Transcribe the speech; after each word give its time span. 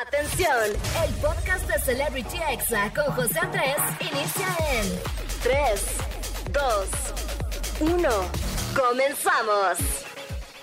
Atención, 0.00 0.56
el 1.04 1.14
podcast 1.16 1.68
de 1.68 1.78
Celebrity 1.80 2.38
Exa 2.50 2.90
con 2.94 3.04
José 3.14 3.38
Andrés 3.40 3.76
inicia 4.00 4.46
en 4.72 5.00
3, 5.42 5.96
2, 6.50 7.92
1. 7.92 8.08
Comenzamos. 8.74 9.78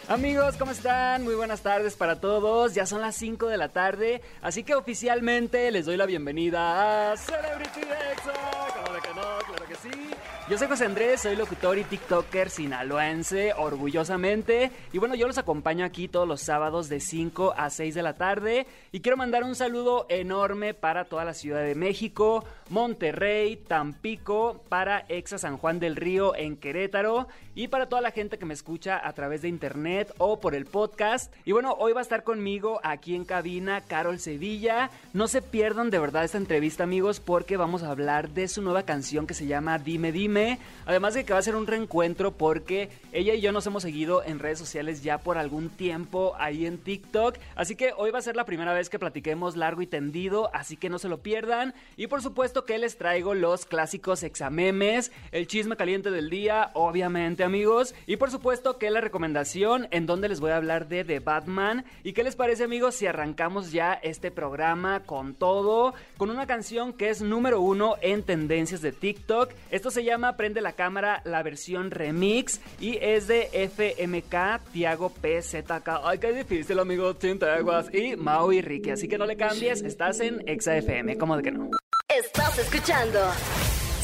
Amigos, 0.08 0.56
¿cómo 0.58 0.72
están? 0.72 1.24
Muy 1.24 1.36
buenas 1.36 1.62
tardes 1.62 1.96
para 1.96 2.20
todos. 2.20 2.74
Ya 2.74 2.88
son 2.88 3.02
las 3.02 3.16
5 3.18 3.46
de 3.46 3.58
la 3.58 3.70
tarde, 3.70 4.24
así 4.42 4.64
que 4.64 4.74
oficialmente 4.74 5.70
les 5.70 5.86
doy 5.86 5.96
la 5.98 6.08
bienvenida 6.08 7.12
a 7.12 7.16
Celebrity 7.16 7.82
Exa. 7.82 8.34
Claro 8.34 9.00
que 9.00 9.10
no, 9.10 9.38
claro 9.46 9.66
que 9.68 9.76
sí. 9.76 10.10
Yo 10.50 10.58
soy 10.58 10.68
José 10.68 10.86
Andrés, 10.86 11.22
soy 11.22 11.36
locutor 11.36 11.78
y 11.78 11.84
TikToker 11.84 12.50
sinaloense, 12.50 13.54
orgullosamente. 13.56 14.72
Y 14.92 14.98
bueno, 14.98 15.14
yo 15.14 15.28
los 15.28 15.38
acompaño 15.38 15.86
aquí 15.86 16.08
todos 16.08 16.28
los 16.28 16.42
sábados 16.42 16.90
de 16.90 17.00
5 17.00 17.54
a 17.56 17.70
6 17.70 17.94
de 17.94 18.02
la 18.02 18.16
tarde. 18.16 18.66
Y 18.92 19.02
quiero 19.02 19.16
mandar 19.16 19.44
un 19.44 19.54
saludo 19.54 20.08
enorme 20.10 20.74
para 20.74 21.06
toda 21.06 21.24
la 21.24 21.36
Ciudad 21.36 21.62
de 21.62 21.76
México, 21.76 22.46
Monterrey, 22.70 23.58
Tampico, 23.58 24.64
para 24.70 25.06
Exa 25.08 25.38
San 25.38 25.58
Juan 25.58 25.80
del 25.80 25.96
Río 25.96 26.36
en 26.36 26.58
Querétaro 26.58 27.28
y 27.54 27.68
para 27.68 27.88
toda 27.88 28.02
la 28.02 28.10
gente 28.10 28.40
que 28.40 28.46
me 28.46 28.56
escucha 28.56 29.00
a 29.08 29.14
través 29.14 29.44
de 29.44 29.50
internet 29.50 30.12
o 30.18 30.40
por 30.40 30.56
el 30.56 30.66
podcast. 30.66 31.32
Y 31.46 31.52
bueno, 31.52 31.76
hoy 31.78 31.94
va 31.94 32.00
a 32.00 32.02
estar 32.02 32.24
conmigo 32.24 32.80
aquí 32.82 33.14
en 33.14 33.24
cabina 33.24 33.82
Carol 33.82 34.18
Sevilla. 34.18 34.90
No 35.14 35.28
se 35.28 35.44
pierdan 35.44 35.92
de 35.92 36.00
verdad 36.00 36.24
esta 36.24 36.40
entrevista, 36.40 36.86
amigos, 36.86 37.20
porque 37.20 37.56
vamos 37.56 37.84
a 37.84 37.92
hablar 37.92 38.30
de 38.30 38.48
su 38.48 38.64
nueva 38.64 38.82
canción 38.82 39.28
que 39.28 39.36
se 39.36 39.46
llama 39.46 39.78
Dime 39.78 40.12
Dime. 40.12 40.39
Además 40.86 41.14
de 41.14 41.24
que 41.24 41.34
va 41.34 41.40
a 41.40 41.44
ser 41.44 41.56
un 41.56 41.68
reencuentro 41.68 42.32
porque 42.32 42.90
ella 43.12 43.34
y 43.34 43.42
yo 43.42 43.52
nos 43.52 43.68
hemos 43.68 43.84
seguido 43.84 44.24
en 44.24 44.40
redes 44.40 44.60
sociales 44.60 45.04
ya 45.04 45.20
por 45.20 45.38
algún 45.38 45.70
tiempo 45.70 46.34
ahí 46.38 46.66
en 46.66 46.78
TikTok. 46.78 47.38
Así 47.56 47.76
que 47.76 47.94
hoy 47.96 48.12
va 48.12 48.20
a 48.20 48.24
ser 48.24 48.36
la 48.36 48.46
primera 48.46 48.74
vez 48.74 48.90
que 48.90 49.00
platiquemos 49.00 49.56
largo 49.56 49.82
y 49.82 49.88
tendido, 49.88 50.50
así 50.54 50.78
que 50.78 50.90
no 50.90 51.00
se 51.00 51.10
lo 51.10 51.20
pierdan. 51.20 51.74
Y 51.98 52.08
por 52.08 52.22
supuesto 52.22 52.66
que 52.66 52.78
les 52.78 52.98
traigo 52.98 53.34
los 53.34 53.66
clásicos 53.66 54.24
examemes, 54.24 55.12
el 55.32 55.48
chisme 55.48 55.76
caliente 55.76 56.12
del 56.12 56.30
día, 56.30 56.72
obviamente 56.74 57.44
amigos. 57.44 57.94
Y 58.08 58.18
por 58.18 58.32
supuesto 58.32 58.78
que 58.78 58.90
la 58.90 59.02
recomendación 59.02 59.88
en 59.92 60.06
donde 60.06 60.30
les 60.30 60.40
voy 60.40 60.52
a 60.52 60.58
hablar 60.58 60.88
de 60.88 61.04
The 61.04 61.20
Batman. 61.20 61.86
¿Y 62.04 62.14
qué 62.14 62.24
les 62.24 62.36
parece 62.36 62.64
amigos 62.64 62.96
si 62.96 63.08
arrancamos 63.08 63.72
ya 63.72 63.94
este 63.94 64.32
programa 64.32 65.02
con 65.02 65.34
todo? 65.34 65.94
Con 66.18 66.30
una 66.30 66.48
canción 66.48 66.94
que 66.94 67.10
es 67.10 67.22
número 67.22 67.62
uno 67.62 67.96
en 68.02 68.24
tendencias 68.24 68.82
de 68.82 68.92
TikTok. 68.92 69.52
Esto 69.72 69.92
se 69.92 70.04
llama 70.04 70.29
Prende 70.38 70.62
la 70.62 70.74
Cámara, 70.74 71.22
la 71.26 71.44
versión 71.44 71.92
remix. 71.92 72.62
Y 72.80 72.98
es 73.02 73.28
de 73.28 73.50
FMK, 73.54 74.72
Tiago 74.72 75.10
PZK. 75.10 76.02
Ay, 76.04 76.20
qué 76.20 76.34
difícil, 76.34 76.80
amigo. 76.80 77.16
Tintaguas 77.16 77.94
y 77.94 78.16
Maui 78.16 78.62
Ricky. 78.62 78.92
Así 78.92 79.08
que 79.08 79.18
no 79.18 79.26
le 79.26 79.38
cambies, 79.38 79.82
estás 79.82 80.20
en 80.20 80.42
Exa 80.48 80.78
FM. 80.78 81.18
¿Cómo 81.18 81.38
de 81.38 81.44
que 81.44 81.52
no? 81.52 81.70
Estás 82.08 82.58
escuchando 82.58 83.20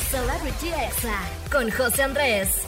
Celebrity 0.09 0.67
Exa 0.67 1.19
con 1.51 1.69
José 1.71 2.03
Andrés. 2.03 2.67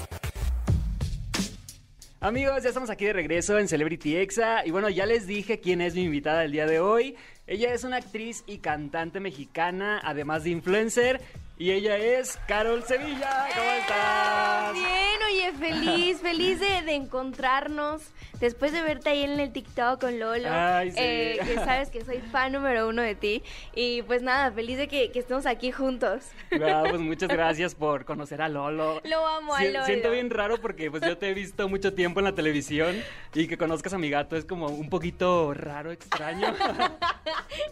Amigos, 2.19 2.63
ya 2.63 2.69
estamos 2.69 2.89
aquí 2.89 3.05
de 3.05 3.13
regreso 3.13 3.59
en 3.59 3.67
Celebrity 3.67 4.17
Exa 4.17 4.65
y 4.65 4.71
bueno, 4.71 4.89
ya 4.89 5.05
les 5.05 5.27
dije 5.27 5.59
quién 5.59 5.81
es 5.81 5.93
mi 5.93 6.01
invitada 6.01 6.39
del 6.41 6.51
día 6.51 6.65
de 6.65 6.79
hoy. 6.79 7.15
Ella 7.45 7.71
es 7.73 7.83
una 7.83 7.97
actriz 7.97 8.43
y 8.47 8.57
cantante 8.57 9.19
mexicana, 9.19 10.01
además 10.03 10.43
de 10.43 10.49
influencer, 10.49 11.21
y 11.59 11.71
ella 11.71 11.97
es 11.97 12.37
Carol 12.47 12.83
Sevilla. 12.83 13.47
¿Cómo 13.53 13.69
¡Eh! 13.69 13.79
estás? 13.79 14.73
Bien, 14.73 15.21
oye, 15.49 15.57
feliz, 15.57 16.19
feliz 16.21 16.59
de, 16.59 16.81
de 16.83 16.93
encontrarnos. 16.95 18.01
Después 18.39 18.71
de 18.71 18.81
verte 18.83 19.09
ahí 19.09 19.23
en 19.23 19.39
el 19.39 19.51
TikTok 19.51 19.99
con 19.99 20.19
Lolo, 20.19 20.47
Ay, 20.51 20.91
sí. 20.91 20.97
eh, 20.99 21.39
que 21.43 21.55
sabes 21.55 21.89
que 21.89 22.05
soy 22.05 22.19
fan 22.19 22.51
número 22.51 22.87
uno 22.87 23.01
de 23.01 23.15
ti. 23.15 23.41
Y 23.73 24.03
pues 24.03 24.21
nada, 24.21 24.51
feliz 24.51 24.77
de 24.77 24.87
que, 24.87 25.11
que 25.11 25.19
estemos 25.19 25.47
aquí 25.47 25.71
juntos. 25.71 26.23
Wow, 26.51 26.89
pues 26.89 27.01
muchas 27.01 27.29
gracias 27.29 27.73
por 27.73 28.05
conocer 28.05 28.41
a 28.43 28.47
Lolo. 28.49 29.01
Lo 29.05 29.25
amo 29.25 29.55
a 29.55 29.59
Si- 29.59 29.71
Lolo. 29.71 29.85
Siento 29.85 30.11
bien 30.11 30.29
raro 30.29 30.61
porque 30.61 30.91
pues 30.91 31.01
yo 31.03 31.17
te 31.17 31.29
he 31.29 31.33
visto 31.33 31.67
mucho 31.67 31.93
tiempo 31.93 32.19
en 32.19 32.25
la 32.25 32.35
televisión 32.35 32.95
y 33.33 33.47
que 33.47 33.57
conozcas 33.57 33.93
a 33.93 33.97
mi 33.97 34.09
gato 34.11 34.35
es 34.37 34.45
como 34.45 34.67
un 34.67 34.89
poquito 34.89 35.53
raro, 35.53 35.91
extraño. 35.91 36.53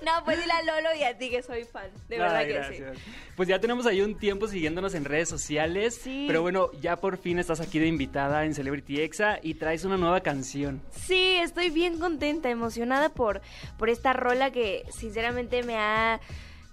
No, 0.04 0.12
pues 0.24 0.40
dile 0.40 0.52
a 0.52 0.62
Lolo 0.64 0.90
y 1.00 1.04
a 1.04 1.18
ti 1.18 1.30
que 1.30 1.42
soy 1.42 1.64
fan. 1.64 1.90
De 2.10 2.18
verdad 2.20 2.36
Ay, 2.38 2.48
que 2.48 2.54
gracias. 2.54 2.98
Pues 3.36 3.48
ya 3.50 3.60
tenemos 3.60 3.86
ahí 3.86 4.02
un 4.02 4.18
tiempo 4.18 4.48
siguiéndonos 4.48 4.94
en 4.94 5.06
redes 5.06 5.30
sociales. 5.30 5.96
Sí. 6.04 6.26
Pero 6.28 6.42
bueno, 6.42 6.70
ya 6.82 6.98
por 6.98 7.18
fin 7.18 7.40
estás 7.40 7.60
aquí 7.62 7.65
de 7.72 7.88
invitada 7.88 8.46
en 8.46 8.54
Celebrity 8.54 9.02
Exa 9.02 9.40
y 9.42 9.56
traes 9.56 9.84
una 9.84 9.98
nueva 9.98 10.22
canción. 10.22 10.82
Sí, 10.92 11.36
estoy 11.42 11.70
bien 11.70 12.00
contenta, 12.00 12.50
emocionada 12.50 13.10
por, 13.10 13.42
por 13.78 13.90
esta 13.90 14.14
rola 14.14 14.52
que 14.52 14.86
sinceramente 14.90 15.64
me 15.64 15.78
ha... 15.78 16.20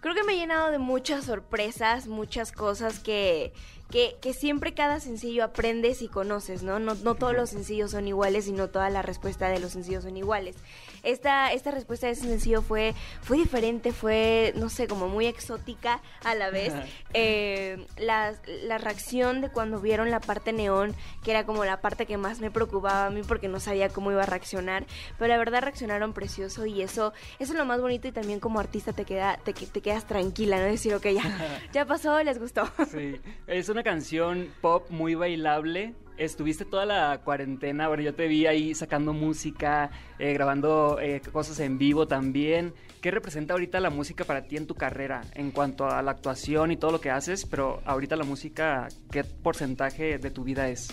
Creo 0.01 0.15
que 0.15 0.25
me 0.25 0.33
ha 0.33 0.37
llenado 0.37 0.71
de 0.71 0.79
muchas 0.79 1.25
sorpresas, 1.25 2.09
muchas 2.09 2.51
cosas 2.51 2.99
que, 2.99 3.53
que, 3.91 4.17
que 4.21 4.33
siempre 4.33 4.75
cada 4.75 4.99
sencillo 4.99 5.45
aprendes 5.45 6.03
y 6.03 6.09
conoces, 6.09 6.63
¿no? 6.63 6.79
¿no? 6.81 6.95
No 6.97 7.15
todos 7.15 7.35
los 7.35 7.51
sencillos 7.51 7.93
son 7.93 8.09
iguales 8.09 8.49
y 8.49 8.53
no 8.53 8.69
toda 8.69 8.91
la 8.91 9.03
respuesta 9.03 9.49
de 9.49 9.61
los 9.61 9.73
sencillos 9.73 10.03
son 10.05 10.17
iguales. 10.17 10.57
Esta, 11.03 11.53
esta 11.53 11.71
respuesta 11.71 12.07
de 12.07 12.13
ese 12.13 12.27
sencillo 12.27 12.63
fue, 12.63 12.95
fue 13.23 13.37
diferente, 13.37 13.93
fue, 13.93 14.53
no 14.57 14.69
sé, 14.69 14.87
como 14.87 15.09
muy 15.09 15.27
exótica 15.27 16.01
a 16.25 16.35
la 16.35 16.51
vez. 16.51 16.73
Eh, 17.15 17.87
la, 17.99 18.35
la 18.65 18.79
reacción 18.79 19.41
de 19.41 19.51
cuando 19.51 19.81
vieron 19.81 20.11
la 20.11 20.21
parte 20.21 20.53
neón, 20.53 20.95
que 21.25 21.31
era 21.33 21.45
como 21.45 21.65
la 21.65 21.81
parte 21.81 22.07
que 22.07 22.17
más 22.17 22.41
me 22.41 22.51
preocupaba 22.51 23.07
a 23.07 23.11
mí 23.11 23.23
porque 23.27 23.49
no 23.49 23.61
sabía 23.61 23.89
cómo 23.89 24.13
iba 24.13 24.23
a 24.23 24.27
reaccionar, 24.27 24.87
pero 25.19 25.29
la 25.29 25.39
verdad 25.39 25.63
reaccionaron 25.63 26.13
precioso 26.13 26.67
y 26.67 26.83
eso, 26.83 27.13
eso 27.39 27.53
es 27.53 27.59
lo 27.59 27.65
más 27.65 27.81
bonito 27.81 28.09
y 28.09 28.13
también 28.13 28.41
como 28.41 28.61
artista 28.61 28.93
te, 28.93 29.05
queda, 29.05 29.39
te, 29.45 29.53
te 29.53 29.81
quedas 29.81 30.07
tranquila, 30.07 30.59
¿no? 30.59 30.65
Decir, 30.65 30.95
ok, 30.95 31.07
ya, 31.09 31.61
ya 31.73 31.85
pasó, 31.85 32.23
les 32.23 32.39
gustó. 32.39 32.69
Sí, 32.91 33.21
es 33.47 33.69
una 33.69 33.83
canción 33.83 34.53
pop 34.61 34.89
muy 34.91 35.15
bailable. 35.15 35.95
Estuviste 36.19 36.65
toda 36.65 36.85
la 36.85 37.21
cuarentena, 37.25 37.89
bueno, 37.89 38.03
yo 38.03 38.15
te 38.15 38.29
vi 38.29 38.47
ahí 38.47 38.75
sacando 38.75 39.13
música, 39.13 39.91
eh, 40.19 40.33
grabando 40.35 40.99
eh, 41.01 41.23
cosas 41.33 41.59
en 41.61 41.79
vivo 41.79 42.07
también. 42.07 42.75
¿Qué 43.01 43.11
representa 43.11 43.55
ahorita 43.55 43.81
la 43.81 43.91
música 43.91 44.25
para 44.25 44.45
ti 44.45 44.57
en 44.57 44.67
tu 44.67 44.75
carrera 44.75 45.23
en 45.35 45.51
cuanto 45.51 45.87
a 45.87 46.03
la 46.03 46.11
actuación 46.11 46.71
y 46.71 46.77
todo 46.77 46.93
lo 46.93 47.01
que 47.01 47.11
haces? 47.11 47.47
Pero 47.47 47.81
ahorita 47.87 48.15
la 48.17 48.25
música, 48.25 48.89
¿qué 49.11 49.25
porcentaje 49.25 50.19
de 50.19 50.31
tu 50.31 50.45
vida 50.45 50.69
es? 50.69 50.89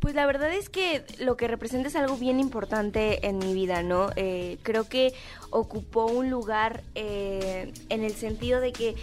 Pues 0.00 0.14
la 0.14 0.26
verdad 0.26 0.52
es 0.52 0.70
que 0.70 1.04
lo 1.18 1.36
que 1.36 1.46
representa 1.46 1.88
es 1.88 1.96
algo 1.96 2.16
bien 2.16 2.40
importante 2.40 3.26
en 3.26 3.38
mi 3.38 3.54
vida, 3.54 3.82
¿no? 3.82 4.10
Eh, 4.16 4.58
creo 4.62 4.88
que 4.88 5.12
ocupó 5.50 6.06
un 6.06 6.30
lugar 6.30 6.82
en 6.94 7.72
el 7.88 8.12
sentido 8.12 8.60
de 8.60 8.72
que 8.72 8.96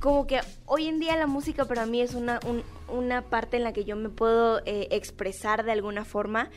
como 0.00 0.26
que 0.26 0.40
hoy 0.68 0.86
en 0.88 0.98
día 1.00 1.16
la 1.16 1.26
música 1.26 1.64
para 1.64 1.86
mí 1.86 2.00
es 2.00 2.14
una, 2.14 2.40
un- 2.46 2.62
una 2.88 3.20
parte 3.20 3.58
en 3.58 3.64
la 3.64 3.74
que 3.74 3.84
yo 3.84 3.96
me 3.96 4.08
puedo 4.08 4.60
eh, 4.64 4.88
expresar 4.92 5.62
de 5.64 5.72
alguna 5.72 6.06
forma, 6.06 6.48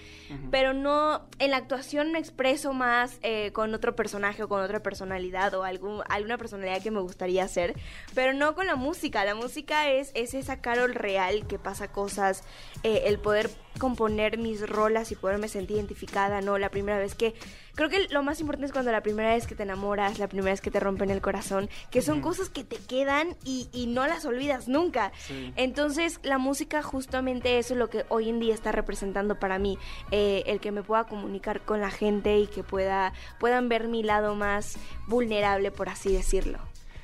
pero 0.50 0.74
no, 0.74 1.24
en 1.40 1.52
la 1.52 1.58
actuación 1.58 2.14
me 2.14 2.20
expreso 2.20 2.72
más 2.72 3.18
eh, 3.22 3.52
con 3.52 3.74
otro 3.74 3.98
personaje 3.98 4.42
o 4.44 4.48
con 4.48 4.62
otra 4.62 4.82
personalidad 4.82 5.54
o 5.56 5.64
algún, 5.64 6.02
alguna 6.08 6.38
personalidad 6.38 6.82
que 6.82 6.90
me 6.90 7.02
gustaría 7.02 7.46
ser, 7.50 7.76
pero 8.16 8.32
no 8.32 8.56
con 8.56 8.66
la 8.66 8.78
música. 8.78 9.26
La 9.26 9.36
música 9.36 9.90
es, 9.92 10.12
es 10.14 10.34
esa 10.34 10.62
Carol 10.62 10.96
real 10.96 11.46
que 11.48 11.60
pasa 11.60 11.92
cosas, 11.92 12.44
eh, 12.84 13.04
el 13.08 13.20
poder 13.20 13.50
componer 13.78 14.38
mis 14.38 14.68
rolas 14.70 15.12
y 15.12 15.16
poderme 15.16 15.50
sentir 15.50 15.76
identificada, 15.78 16.40
¿no? 16.42 16.58
La 16.58 16.70
primera 16.70 16.98
vez 16.98 17.14
que... 17.14 17.34
Creo 17.74 17.88
que 17.88 18.10
lo 18.10 18.22
más 18.22 18.42
importante 18.42 18.66
es 18.66 18.74
cuando 18.74 18.92
la 18.92 19.02
primera 19.02 19.30
vez 19.34 19.48
que 19.48 19.56
te 19.56 19.64
enamoras, 19.64 20.20
la 20.20 20.28
primera 20.28 20.52
vez 20.52 20.60
que 20.60 20.70
te 20.72 20.82
rompen 20.82 21.10
el 21.10 21.22
corazón, 21.22 21.70
que 21.90 22.02
son 22.02 22.20
cosas 22.20 22.50
que 22.50 22.66
te 22.66 22.76
quedan 22.76 23.38
y, 23.46 23.70
y 23.72 23.88
no 23.88 24.01
las 24.08 24.26
olvidas 24.26 24.68
nunca. 24.68 25.12
Sí. 25.18 25.54
Entonces, 25.56 26.20
la 26.24 26.38
música 26.38 26.82
justamente 26.82 27.60
eso 27.60 27.74
es 27.74 27.80
lo 27.80 27.90
que 27.90 28.06
hoy 28.10 28.30
en 28.30 28.40
día 28.40 28.54
está 28.54 28.72
representando 28.72 29.40
para 29.40 29.60
mí, 29.60 29.78
eh, 30.12 30.44
el 30.46 30.60
que 30.60 30.72
me 30.72 30.84
pueda 30.84 31.06
comunicar 31.06 31.62
con 31.62 31.82
la 31.82 31.92
gente 31.92 32.38
y 32.40 32.48
que 32.48 32.64
pueda 32.64 33.14
puedan 33.40 33.70
ver 33.70 33.88
mi 33.88 34.04
lado 34.04 34.36
más 34.36 34.78
vulnerable, 35.08 35.72
por 35.72 35.90
así 35.90 36.12
decirlo. 36.12 36.60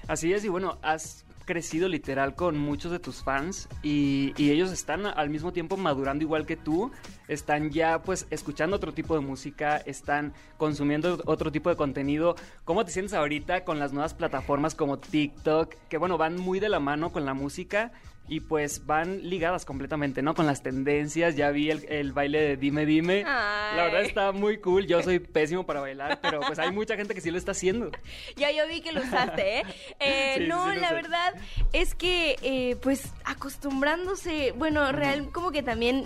Así 0.08 0.34
es, 0.34 0.46
y 0.46 0.50
bueno, 0.50 0.78
has 0.82 1.27
crecido 1.48 1.88
literal 1.88 2.36
con 2.36 2.60
muchos 2.60 2.92
de 2.92 3.00
tus 3.00 3.24
fans 3.24 3.68
y, 3.82 4.34
y 4.38 4.52
ellos 4.52 4.72
están 4.72 5.08
al 5.08 5.32
mismo 5.32 5.52
tiempo 5.54 5.78
madurando 5.78 6.24
igual 6.24 6.46
que 6.46 6.58
tú, 6.58 6.92
están 7.28 7.72
ya 7.72 8.04
pues 8.04 8.28
escuchando 8.30 8.76
otro 8.76 8.94
tipo 8.94 9.16
de 9.16 9.22
música, 9.22 9.78
están 9.78 10.34
consumiendo 10.58 11.20
otro 11.26 11.52
tipo 11.52 11.70
de 11.70 11.76
contenido. 11.76 12.36
¿Cómo 12.66 12.86
te 12.86 12.92
sientes 12.92 13.14
ahorita 13.14 13.64
con 13.64 13.80
las 13.80 13.94
nuevas 13.94 14.14
plataformas 14.14 14.76
como 14.76 15.00
TikTok, 15.00 15.74
que 15.90 15.98
bueno, 15.98 16.18
van 16.20 16.38
muy 16.38 16.60
de 16.60 16.70
la 16.70 16.80
mano 16.80 17.12
con 17.12 17.26
la 17.26 17.34
música? 17.34 17.92
Y 18.30 18.42
pues 18.42 18.86
van 18.86 19.30
ligadas 19.30 19.64
completamente, 19.64 20.22
¿no? 20.22 20.36
Con 20.36 20.46
las 20.46 20.62
tendencias. 20.62 21.36
Ya 21.38 21.50
vi 21.52 21.72
el, 21.72 21.86
el 21.90 22.12
baile 22.12 22.42
de 22.42 22.58
Dime 22.58 22.86
Dime. 22.86 23.24
La 23.24 23.84
verdad 23.86 24.02
está 24.02 24.32
muy 24.34 24.58
cool. 24.58 24.86
Yo 24.86 25.02
soy 25.02 25.20
pésimo 25.20 25.66
para 25.66 25.80
bailar, 25.80 26.20
pero 26.22 26.42
pues 26.42 26.60
hay 26.60 26.72
mucha 26.72 26.96
gente 26.98 27.14
que 27.16 27.22
sí 27.22 27.32
lo 27.32 27.38
está 27.38 27.52
haciendo. 27.52 27.92
Ya 28.36 28.52
yo 28.52 28.68
vi 28.68 28.82
que 28.82 28.92
lo 28.92 29.02
usaste, 29.02 29.60
¿eh? 29.60 29.64
Eh, 30.00 30.34
Sí, 30.40 30.48
no, 30.48 30.72
sí 30.74 30.80
la 30.80 30.90
sé. 30.90 30.94
verdad 30.96 31.34
es 31.74 31.96
que, 31.96 32.36
eh, 32.42 32.76
pues, 32.82 33.12
acostumbrándose, 33.26 34.54
bueno, 34.58 34.92
real, 34.92 35.30
como 35.32 35.52
que 35.52 35.64
también 35.64 36.06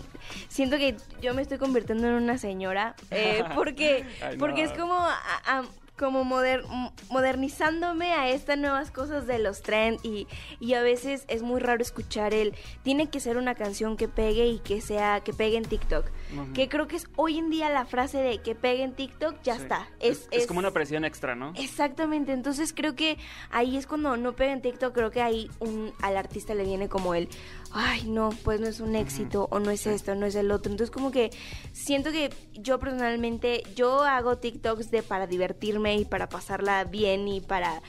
siento 0.50 0.78
que 0.78 0.96
yo 1.22 1.34
me 1.34 1.42
estoy 1.42 1.58
convirtiendo 1.58 2.08
en 2.08 2.14
una 2.14 2.38
señora, 2.38 2.96
eh, 3.12 3.44
porque, 3.56 4.06
Ay, 4.22 4.38
no. 4.38 4.40
porque 4.40 4.64
es 4.64 4.72
como, 4.74 4.96
a- 4.96 5.20
a- 5.46 5.64
como 6.02 6.26
moder- 6.26 6.66
modernizándome 7.12 8.12
a 8.14 8.30
estas 8.30 8.58
nuevas 8.58 8.90
cosas 8.90 9.28
de 9.28 9.38
los 9.38 9.62
trends 9.62 10.04
y, 10.04 10.28
y 10.60 10.74
a 10.74 10.82
veces 10.82 11.26
es 11.28 11.44
muy 11.44 11.62
raro 11.62 11.82
escuchar 11.84 12.34
el 12.34 12.56
tiene 12.82 13.10
que 13.10 13.20
ser 13.20 13.38
una 13.38 13.54
canción 13.54 13.96
que 13.98 14.08
pegue 14.08 14.48
y 14.48 14.58
que 14.60 14.82
sea 14.82 15.20
que 15.22 15.32
pegue 15.34 15.58
en 15.58 15.64
TikTok 15.64 16.08
que 16.56 16.68
creo 16.70 16.88
que 16.88 16.96
es 16.96 17.08
hoy 17.18 17.38
en 17.38 17.50
día 17.50 17.70
la 17.70 17.86
frase 17.86 18.18
de 18.18 18.40
que 18.40 18.56
pegue 18.56 18.84
en 18.84 18.94
TikTok 18.94 19.36
ya 19.44 19.56
Sí. 19.56 19.62
está 19.62 19.88
Es, 20.00 20.28
es 20.32 20.48
como 20.48 20.60
una 20.60 20.72
presión 20.72 21.06
extra, 21.06 21.36
¿no? 21.36 21.54
Exactamente, 21.56 22.32
entonces 22.32 22.74
creo 22.74 22.96
que 22.96 23.18
ahí 23.52 23.78
es 23.78 23.86
cuando 23.86 24.18
no 24.18 24.34
pega 24.36 24.54
en 24.54 24.62
TikTok, 24.62 24.94
creo 24.94 25.12
que 25.12 25.22
ahí 25.22 25.50
un, 25.60 25.94
al 26.02 26.18
artista 26.18 26.56
le 26.56 26.64
viene 26.64 26.90
como 26.90 27.14
el, 27.14 27.28
ay 27.74 28.04
no, 28.08 28.30
pues 28.44 28.60
no 28.60 28.68
es 28.68 28.80
un 28.80 28.96
éxito 28.96 29.48
o 29.52 29.60
no 29.60 29.72
es 29.72 29.88
esto, 29.88 30.16
no 30.16 30.26
es 30.26 30.36
el 30.36 30.52
otro. 30.52 30.72
Entonces 30.72 30.92
como 30.92 31.12
que 31.12 31.32
siento 31.74 32.12
que 32.12 32.30
yo 32.54 32.80
personalmente, 32.80 33.64
yo 33.76 34.02
hago 34.04 34.38
TikToks 34.38 34.92
de 34.92 35.04
para 35.04 35.28
divertirme 35.28 35.98
y 35.98 36.06
para 36.06 36.30
pasarla 36.30 36.84
bien 36.84 37.28
y 37.28 37.42
para... 37.42 37.82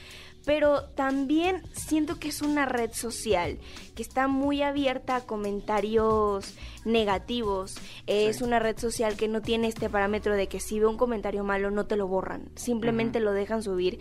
Pero 0.45 0.83
también 0.89 1.61
siento 1.71 2.19
que 2.19 2.27
es 2.27 2.41
una 2.41 2.65
red 2.65 2.91
social 2.91 3.59
que 3.95 4.03
está 4.03 4.27
muy 4.27 4.61
abierta 4.61 5.15
a 5.15 5.21
comentarios 5.25 6.53
negativos. 6.83 7.75
Es 8.07 8.37
Sí. 8.37 8.43
una 8.43 8.59
red 8.59 8.77
social 8.77 9.15
que 9.15 9.29
no 9.29 9.41
tiene 9.41 9.69
este 9.69 9.89
parámetro 9.89 10.35
de 10.35 10.47
que 10.47 10.59
si 10.59 10.79
ve 10.81 10.85
un 10.87 10.97
comentario 10.97 11.45
malo 11.45 11.71
no 11.71 11.85
te 11.85 11.95
lo 11.95 12.07
borran, 12.07 12.49
simplemente 12.55 13.21
lo 13.21 13.31
dejan 13.31 13.63
subir. 13.63 13.99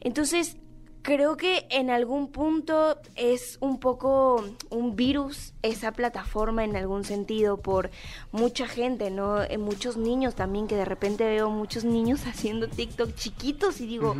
Entonces, 0.00 0.56
creo 1.02 1.36
que 1.36 1.66
en 1.70 1.90
algún 1.90 2.30
punto 2.30 2.98
es 3.16 3.58
un 3.60 3.78
poco 3.78 4.44
un 4.70 4.96
virus 4.96 5.52
esa 5.62 5.92
plataforma 5.92 6.64
en 6.64 6.76
algún 6.76 7.04
sentido 7.04 7.58
por 7.58 7.90
mucha 8.30 8.66
gente, 8.66 9.10
¿no? 9.10 9.42
Eh, 9.42 9.58
muchos 9.58 9.96
niños 9.96 10.34
también, 10.34 10.68
que 10.68 10.76
de 10.76 10.84
repente 10.84 11.24
veo 11.24 11.50
muchos 11.50 11.84
niños 11.84 12.26
haciendo 12.26 12.68
TikTok 12.68 13.14
chiquitos 13.14 13.80
y 13.80 13.86
digo. 13.86 14.16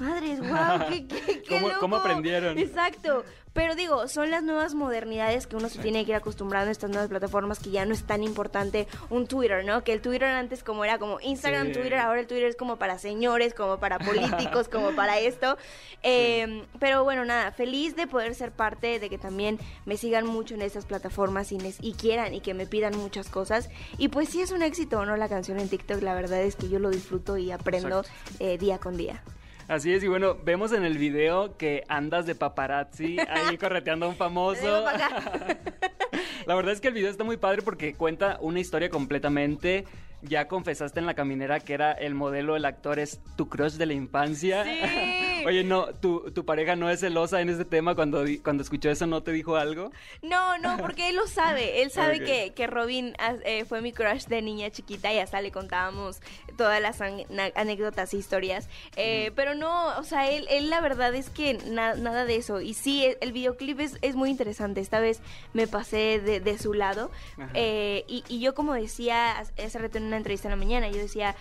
Madres, 0.00 0.40
wow, 0.40 0.88
qué, 0.88 1.06
qué, 1.06 1.42
qué 1.42 1.42
¿Cómo- 1.60 1.68
cómo 1.80 1.96
loco". 1.96 2.08
aprendieron? 2.08 2.58
Exacto. 2.58 3.24
Pero 3.52 3.76
digo, 3.76 4.08
son 4.08 4.32
las 4.32 4.42
nuevas 4.42 4.74
modernidades 4.74 5.46
que 5.46 5.54
uno 5.54 5.68
se 5.68 5.78
tiene 5.78 6.04
que 6.04 6.10
ir 6.10 6.16
acostumbrando 6.16 6.70
a 6.70 6.72
estas 6.72 6.90
nuevas 6.90 7.08
plataformas 7.08 7.60
que 7.60 7.70
ya 7.70 7.86
no 7.86 7.94
es 7.94 8.02
tan 8.02 8.24
importante 8.24 8.88
un 9.10 9.28
Twitter, 9.28 9.64
¿no? 9.64 9.84
Que 9.84 9.92
el 9.92 10.00
Twitter 10.00 10.24
antes 10.24 10.64
como 10.64 10.84
era 10.84 10.98
como 10.98 11.20
Instagram, 11.20 11.68
Sí. 11.68 11.74
Twitter, 11.74 11.94
ahora 12.00 12.18
el 12.18 12.26
Twitter 12.26 12.46
es 12.48 12.56
como 12.56 12.78
para 12.78 12.98
señores, 12.98 13.54
como 13.54 13.78
para 13.78 14.00
políticos, 14.00 14.66
como 14.68 14.90
para 14.96 15.18
esto. 15.20 15.56
Eh, 16.02 16.64
Pero 16.80 17.04
bueno, 17.04 17.24
nada, 17.24 17.52
feliz 17.52 17.94
de 17.94 18.08
poder 18.08 18.34
ser 18.34 18.50
parte, 18.50 18.98
de 18.98 19.08
que 19.08 19.18
también 19.18 19.60
me 19.86 19.96
sigan 19.96 20.26
mucho 20.26 20.56
en 20.56 20.62
estas 20.62 20.84
plataformas 20.84 21.52
y, 21.52 21.58
y 21.80 21.92
quieran 21.92 22.34
y 22.34 22.40
que 22.40 22.54
me 22.54 22.66
pidan 22.66 22.96
muchas 22.98 23.28
cosas. 23.28 23.68
Y 23.98 24.08
pues 24.08 24.30
sí 24.30 24.40
es 24.42 24.50
un 24.50 24.64
éxito, 24.64 25.06
¿no? 25.06 25.16
La 25.16 25.28
canción 25.28 25.60
en 25.60 25.68
TikTok, 25.68 26.02
la 26.02 26.14
verdad 26.14 26.42
es 26.42 26.56
que 26.56 26.68
yo 26.68 26.80
lo 26.80 26.90
disfruto 26.90 27.36
y 27.36 27.52
aprendo 27.52 28.02
eh, 28.40 28.58
día 28.58 28.78
con 28.78 28.96
día. 28.96 29.22
Así 29.66 29.92
es, 29.94 30.04
y 30.04 30.08
bueno, 30.08 30.36
vemos 30.44 30.72
en 30.72 30.84
el 30.84 30.98
video 30.98 31.56
que 31.56 31.84
andas 31.88 32.26
de 32.26 32.34
paparazzi 32.34 33.16
ahí 33.28 33.56
correteando 33.58 34.06
a 34.06 34.08
un 34.10 34.16
famoso. 34.16 34.84
La 36.46 36.54
verdad 36.54 36.72
es 36.72 36.82
que 36.82 36.88
el 36.88 36.94
video 36.94 37.10
está 37.10 37.24
muy 37.24 37.38
padre 37.38 37.62
porque 37.62 37.94
cuenta 37.94 38.38
una 38.40 38.60
historia 38.60 38.90
completamente. 38.90 39.86
Ya 40.26 40.48
confesaste 40.48 41.00
en 41.00 41.06
la 41.06 41.14
caminera 41.14 41.60
que 41.60 41.74
era 41.74 41.92
el 41.92 42.14
modelo, 42.14 42.56
el 42.56 42.64
actor 42.64 42.98
es 42.98 43.20
tu 43.36 43.48
crush 43.48 43.74
de 43.74 43.86
la 43.86 43.92
infancia. 43.94 44.64
Sí. 44.64 45.44
Oye, 45.46 45.62
no, 45.62 45.86
tu, 45.94 46.30
tu 46.32 46.46
pareja 46.46 46.74
no 46.74 46.88
es 46.88 47.00
celosa 47.00 47.42
en 47.42 47.50
ese 47.50 47.66
tema 47.66 47.94
cuando, 47.94 48.24
cuando 48.42 48.62
escuchó 48.62 48.88
eso, 48.90 49.06
¿no 49.06 49.22
te 49.22 49.30
dijo 49.32 49.56
algo? 49.56 49.90
No, 50.22 50.56
no, 50.56 50.78
porque 50.78 51.10
él 51.10 51.16
lo 51.16 51.26
sabe. 51.26 51.82
Él 51.82 51.90
sabe 51.90 52.20
que, 52.20 52.54
que 52.54 52.66
Robin 52.66 53.14
eh, 53.44 53.66
fue 53.66 53.82
mi 53.82 53.92
crush 53.92 54.24
de 54.24 54.40
niña 54.40 54.70
chiquita 54.70 55.12
y 55.12 55.18
hasta 55.18 55.42
le 55.42 55.52
contábamos 55.52 56.20
todas 56.56 56.80
las 56.80 57.02
an- 57.02 57.24
anécdotas 57.56 58.14
e 58.14 58.16
historias. 58.16 58.70
Eh, 58.96 59.32
Pero 59.36 59.54
no, 59.54 59.88
o 59.98 60.02
sea, 60.04 60.30
él, 60.30 60.46
él 60.48 60.70
la 60.70 60.80
verdad 60.80 61.14
es 61.14 61.28
que 61.28 61.54
na- 61.66 61.94
nada 61.94 62.24
de 62.24 62.36
eso. 62.36 62.62
Y 62.62 62.72
sí, 62.72 63.04
el, 63.04 63.18
el 63.20 63.32
videoclip 63.32 63.80
es, 63.80 63.98
es 64.00 64.16
muy 64.16 64.30
interesante. 64.30 64.80
Esta 64.80 65.00
vez 65.00 65.20
me 65.52 65.66
pasé 65.66 66.20
de, 66.20 66.40
de 66.40 66.56
su 66.56 66.72
lado. 66.72 67.10
Eh, 67.52 68.04
y, 68.08 68.24
y 68.28 68.40
yo 68.40 68.54
como 68.54 68.72
decía 68.72 69.38
hace 69.38 69.52
hace 69.64 69.78
rato 69.78 69.98
en 69.98 70.04
una 70.14 70.18
entrevista 70.18 70.48
en 70.48 70.52
la 70.52 70.56
mañana, 70.56 70.88
yo 70.88 70.98
decía 70.98 71.34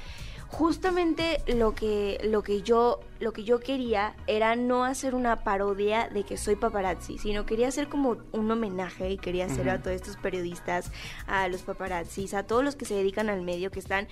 justamente 0.54 1.42
lo 1.48 1.74
que 1.74 2.20
lo 2.24 2.44
que 2.44 2.62
yo 2.62 3.00
lo 3.20 3.34
que 3.34 3.44
yo 3.44 3.60
quería 3.60 4.16
era 4.28 4.56
no 4.56 4.86
hacer 4.86 5.16
una 5.16 5.44
parodia 5.44 6.10
de 6.10 6.24
que 6.24 6.38
soy 6.38 6.56
paparazzi 6.56 7.18
sino 7.18 7.48
quería 7.48 7.70
hacer 7.70 7.90
como 7.90 8.18
un 8.34 8.52
homenaje 8.52 9.10
y 9.10 9.18
quería 9.18 9.46
hacer 9.46 9.68
a 9.72 9.82
todos 9.82 9.96
estos 9.96 10.16
periodistas 10.18 10.92
a 11.26 11.48
los 11.48 11.64
paparazzis 11.64 12.36
a 12.36 12.44
todos 12.44 12.64
los 12.64 12.76
que 12.76 12.86
se 12.86 12.94
dedican 12.94 13.30
al 13.30 13.42
medio 13.42 13.72
que 13.72 13.80
están 13.80 14.08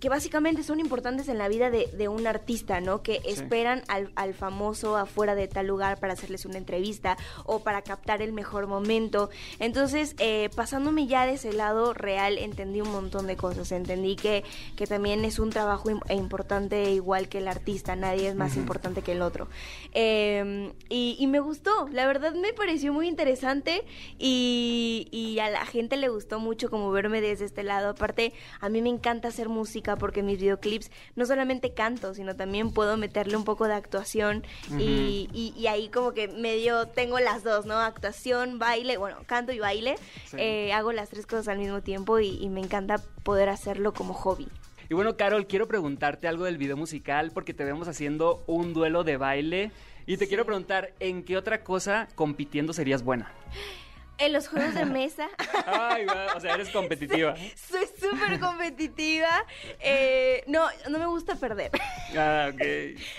que 0.00 0.08
básicamente 0.08 0.62
son 0.62 0.80
importantes 0.80 1.28
en 1.28 1.38
la 1.38 1.48
vida 1.48 1.70
de, 1.70 1.86
de 1.96 2.08
un 2.08 2.26
artista, 2.26 2.80
¿no? 2.80 3.02
Que 3.02 3.14
Sí. 3.24 3.30
esperan 3.30 3.82
al, 3.88 4.10
al 4.14 4.34
famoso 4.34 4.96
afuera 4.96 5.34
de 5.34 5.48
tal 5.48 5.66
lugar 5.66 5.98
para 5.98 6.12
hacerles 6.12 6.44
una 6.44 6.58
entrevista 6.58 7.16
o 7.44 7.60
para 7.60 7.82
captar 7.82 8.20
el 8.22 8.32
mejor 8.32 8.66
momento. 8.66 9.30
Entonces, 9.58 10.14
eh, 10.18 10.50
pasándome 10.54 11.06
ya 11.06 11.24
de 11.26 11.34
ese 11.34 11.52
lado 11.52 11.94
real, 11.94 12.38
entendí 12.38 12.80
un 12.80 12.90
montón 12.92 13.26
de 13.26 13.36
cosas. 13.36 13.72
Entendí 13.72 14.16
que, 14.16 14.44
que 14.76 14.86
también 14.86 15.24
es 15.24 15.38
un 15.38 15.50
trabajo 15.50 15.88
im- 15.90 16.00
importante 16.14 16.90
igual 16.90 17.28
que 17.28 17.38
el 17.38 17.48
artista, 17.48 17.96
nadie 17.96 18.28
es 18.28 18.34
más 18.34 18.56
importante 18.56 19.02
que 19.02 19.12
el 19.12 19.22
otro. 19.22 19.48
Eh, 19.92 20.72
y, 20.88 21.16
y 21.18 21.26
me 21.26 21.40
gustó, 21.40 21.88
la 21.90 22.06
verdad 22.06 22.34
me 22.34 22.52
pareció 22.52 22.92
muy 22.92 23.08
interesante 23.08 23.82
y, 24.18 25.08
y 25.10 25.38
a 25.38 25.48
la 25.50 25.64
gente 25.66 25.96
le 25.96 26.08
gustó 26.08 26.38
mucho 26.40 26.68
como 26.70 26.90
verme 26.90 27.20
desde 27.20 27.44
este 27.44 27.62
lado. 27.62 27.90
Aparte, 27.90 28.32
a 28.60 28.68
mí 28.68 28.82
me 28.82 28.88
encanta 28.90 29.28
hacer 29.28 29.48
música 29.48 29.85
porque 29.94 30.24
mis 30.24 30.40
videoclips 30.40 30.90
no 31.14 31.24
solamente 31.24 31.72
canto, 31.72 32.12
sino 32.14 32.34
también 32.34 32.72
puedo 32.72 32.96
meterle 32.96 33.36
un 33.36 33.44
poco 33.44 33.68
de 33.68 33.74
actuación 33.74 34.42
y, 34.80 35.28
y- 35.32 35.54
y 35.56 35.66
ahí 35.68 35.88
como 35.88 36.12
que 36.14 36.26
medio 36.26 36.86
tengo 36.88 37.20
las 37.20 37.44
dos, 37.44 37.64
¿no? 37.64 37.74
Actuación, 37.78 38.58
baile, 38.58 38.96
bueno, 38.96 39.18
canto 39.26 39.52
y 39.52 39.60
baile. 39.60 39.94
Sí. 40.24 40.36
Eh, 40.40 40.72
hago 40.72 40.90
las 40.90 41.10
tres 41.10 41.26
cosas 41.26 41.46
al 41.46 41.58
mismo 41.58 41.80
tiempo 41.82 42.18
y, 42.18 42.30
y 42.42 42.48
me 42.48 42.58
encanta 42.60 42.96
poder 43.22 43.48
hacerlo 43.48 43.92
como 43.92 44.12
hobby. 44.14 44.48
Y 44.88 44.94
bueno, 44.94 45.16
Carol, 45.16 45.46
quiero 45.46 45.68
preguntarte 45.68 46.26
algo 46.28 46.44
del 46.44 46.58
video 46.58 46.76
musical 46.76 47.30
porque 47.32 47.54
te 47.54 47.64
vemos 47.64 47.86
haciendo 47.86 48.42
un 48.46 48.72
duelo 48.72 49.04
de 49.04 49.16
baile. 49.16 49.70
Y 50.08 50.16
te 50.16 50.28
quiero 50.28 50.44
preguntar, 50.44 50.92
¿en 51.00 51.24
qué 51.24 51.36
otra 51.36 51.64
cosa 51.64 52.06
compitiendo 52.14 52.72
serías 52.72 53.02
buena? 53.02 53.32
En 54.18 54.32
los 54.32 54.48
juegos 54.48 54.74
de 54.74 54.86
mesa. 54.86 55.28
Ay, 55.66 56.06
o 56.34 56.40
sea, 56.40 56.54
eres 56.54 56.70
competitiva. 56.70 57.34
Soy 57.54 57.86
súper 58.00 58.40
competitiva. 58.40 59.44
Eh, 59.80 60.42
no, 60.46 60.66
no 60.88 60.98
me 60.98 61.06
gusta 61.06 61.36
perder. 61.36 61.70
Ah, 62.16 62.50
ok. 62.52 62.60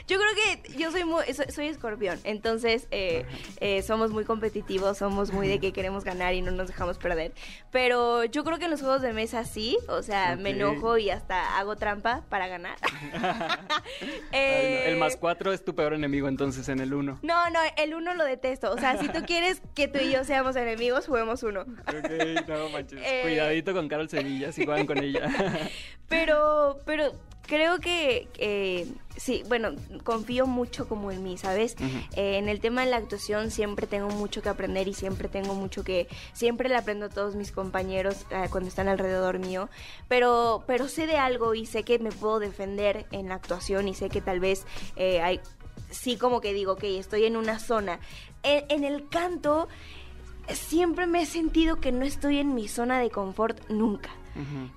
Yo 0.07 0.17
creo 0.17 0.33
que 0.35 0.77
yo 0.77 0.91
soy 0.91 1.03
muy, 1.03 1.23
soy, 1.33 1.67
escorpión, 1.67 2.19
entonces 2.23 2.87
eh, 2.91 3.25
eh, 3.59 3.81
somos 3.83 4.11
muy 4.11 4.25
competitivos, 4.25 4.97
somos 4.97 5.31
muy 5.31 5.47
de 5.47 5.59
que 5.59 5.73
queremos 5.73 6.03
ganar 6.03 6.33
y 6.33 6.41
no 6.41 6.51
nos 6.51 6.67
dejamos 6.67 6.97
perder. 6.97 7.33
Pero 7.71 8.23
yo 8.25 8.43
creo 8.43 8.57
que 8.57 8.65
en 8.65 8.71
los 8.71 8.81
juegos 8.81 9.01
de 9.01 9.13
mesa 9.13 9.45
sí, 9.45 9.77
o 9.87 10.01
sea, 10.01 10.35
me 10.35 10.51
enojo 10.51 10.97
y 10.97 11.09
hasta 11.09 11.57
hago 11.57 11.75
trampa 11.75 12.23
para 12.29 12.47
ganar. 12.47 12.77
Ay, 14.31 14.79
no, 14.79 14.85
El 14.85 14.97
más 14.97 15.15
cuatro 15.15 15.53
es 15.53 15.63
tu 15.63 15.75
peor 15.75 15.93
enemigo 15.93 16.27
entonces 16.27 16.69
en 16.69 16.79
el 16.79 16.93
uno. 16.93 17.19
No, 17.21 17.49
no, 17.49 17.59
el 17.77 17.93
uno 17.93 18.13
lo 18.13 18.23
detesto. 18.23 18.71
O 18.71 18.77
sea, 18.77 18.97
si 18.97 19.09
tú 19.09 19.23
quieres 19.25 19.61
que 19.75 19.87
tú 19.87 19.99
y 19.99 20.11
yo 20.11 20.23
seamos 20.23 20.55
enemigos, 20.55 20.86
juguemos 21.07 21.43
uno. 21.43 21.61
Ok, 21.61 22.47
no 22.47 22.69
manches. 22.69 23.01
Eh. 23.07 23.21
Cuidadito 23.23 23.73
con 23.73 23.87
Carol 23.87 24.09
Sevilla 24.09 24.51
si 24.51 24.65
juegan 24.65 24.85
con 24.85 24.97
ella. 24.97 25.29
Pero, 26.09 26.79
pero 26.85 27.11
creo 27.47 27.79
que, 27.79 28.27
que 28.33 28.87
sí, 29.15 29.43
bueno, 29.47 29.71
confío 30.03 30.45
mucho 30.45 30.87
como 30.87 31.11
en 31.11 31.23
mí, 31.23 31.37
¿sabes? 31.37 31.75
Ujú. 31.75 31.97
Eh, 32.15 32.37
en 32.37 32.49
el 32.49 32.59
tema 32.59 32.83
de 32.83 32.91
la 32.91 32.97
actuación 32.97 33.49
siempre 33.49 33.87
tengo 33.87 34.09
mucho 34.09 34.41
que 34.41 34.49
aprender 34.49 34.87
y 34.87 34.93
siempre 34.93 35.29
tengo 35.29 35.55
mucho 35.55 35.83
que, 35.83 36.07
siempre 36.33 36.69
le 36.69 36.75
aprendo 36.75 37.07
a 37.07 37.09
todos 37.09 37.35
mis 37.35 37.51
compañeros 37.51 38.25
eh, 38.29 38.47
cuando 38.51 38.69
están 38.69 38.87
alrededor 38.87 39.39
mío, 39.39 39.69
pero, 40.07 40.63
pero 40.67 40.87
sé 40.87 41.07
de 41.07 41.17
algo 41.17 41.55
y 41.55 41.65
sé 41.65 41.83
que 41.83 41.99
me 41.99 42.11
puedo 42.11 42.39
defender 42.39 43.07
en 43.11 43.29
la 43.29 43.35
actuación 43.35 43.87
y 43.87 43.95
sé 43.95 44.09
que 44.09 44.21
tal 44.21 44.39
vez 44.39 44.65
eh, 44.95 45.21
hay, 45.21 45.39
sí 45.89 46.17
como 46.17 46.41
que 46.41 46.53
digo, 46.53 46.75
que 46.75 46.99
estoy 46.99 47.25
en 47.25 47.37
una 47.37 47.59
zona. 47.59 47.99
En, 48.43 48.65
en 48.69 48.83
el 48.83 49.09
canto 49.09 49.67
siempre 50.53 51.07
me 51.07 51.21
he 51.21 51.25
sentido 51.25 51.79
que 51.79 51.91
no 51.91 52.05
estoy 52.05 52.39
en 52.39 52.53
mi 52.53 52.67
zona 52.67 52.99
de 52.99 53.09
confort 53.09 53.69
nunca. 53.69 54.09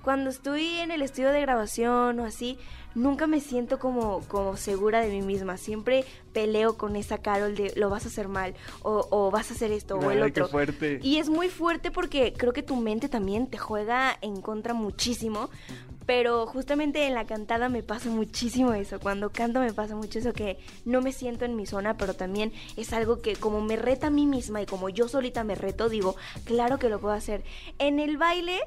Cuando 0.01 0.31
estoy 0.31 0.79
en 0.79 0.89
el 0.89 1.03
estudio 1.03 1.31
de 1.31 1.39
grabación 1.39 2.19
o 2.19 2.25
así, 2.25 2.57
nunca 2.95 3.27
me 3.27 3.39
siento 3.39 3.77
como, 3.77 4.21
como 4.27 4.57
segura 4.57 5.01
de 5.01 5.09
mí 5.09 5.21
misma. 5.21 5.57
Siempre 5.57 6.03
peleo 6.33 6.77
con 6.79 6.95
esa 6.95 7.19
Carol 7.19 7.55
de 7.55 7.71
lo 7.75 7.91
vas 7.91 8.05
a 8.05 8.07
hacer 8.07 8.27
mal 8.27 8.55
o, 8.81 9.07
o 9.11 9.29
vas 9.29 9.51
a 9.51 9.53
hacer 9.53 9.71
esto 9.71 9.97
o 9.97 10.09
el 10.09 10.17
qué 10.17 10.41
otro. 10.41 10.47
fuerte. 10.47 10.99
Y 11.03 11.17
es 11.17 11.29
muy 11.29 11.49
fuerte 11.49 11.91
porque 11.91 12.33
creo 12.35 12.53
que 12.53 12.63
tu 12.63 12.75
mente 12.75 13.07
también 13.07 13.45
te 13.47 13.59
juega 13.59 14.17
en 14.21 14.41
contra 14.41 14.73
muchísimo. 14.73 15.51
Pero 16.11 16.45
justamente 16.45 17.07
en 17.07 17.13
la 17.13 17.25
cantada 17.25 17.69
me 17.69 17.83
pasa 17.83 18.09
muchísimo 18.09 18.73
eso. 18.73 18.99
Cuando 18.99 19.31
canto 19.31 19.61
me 19.61 19.71
pasa 19.71 19.95
mucho 19.95 20.19
eso 20.19 20.33
que 20.33 20.59
no 20.83 21.01
me 21.01 21.13
siento 21.13 21.45
en 21.45 21.55
mi 21.55 21.65
zona, 21.65 21.95
pero 21.95 22.15
también 22.15 22.51
es 22.75 22.91
algo 22.91 23.21
que 23.21 23.37
como 23.37 23.61
me 23.61 23.77
reta 23.77 24.07
a 24.07 24.09
mí 24.09 24.25
misma 24.25 24.61
y 24.61 24.65
como 24.65 24.89
yo 24.89 25.07
solita 25.07 25.45
me 25.45 25.55
reto, 25.55 25.87
digo, 25.87 26.17
claro 26.43 26.79
que 26.79 26.89
lo 26.89 26.99
puedo 26.99 27.13
hacer. 27.13 27.45
En 27.79 27.97
el 28.01 28.17
baile, 28.17 28.59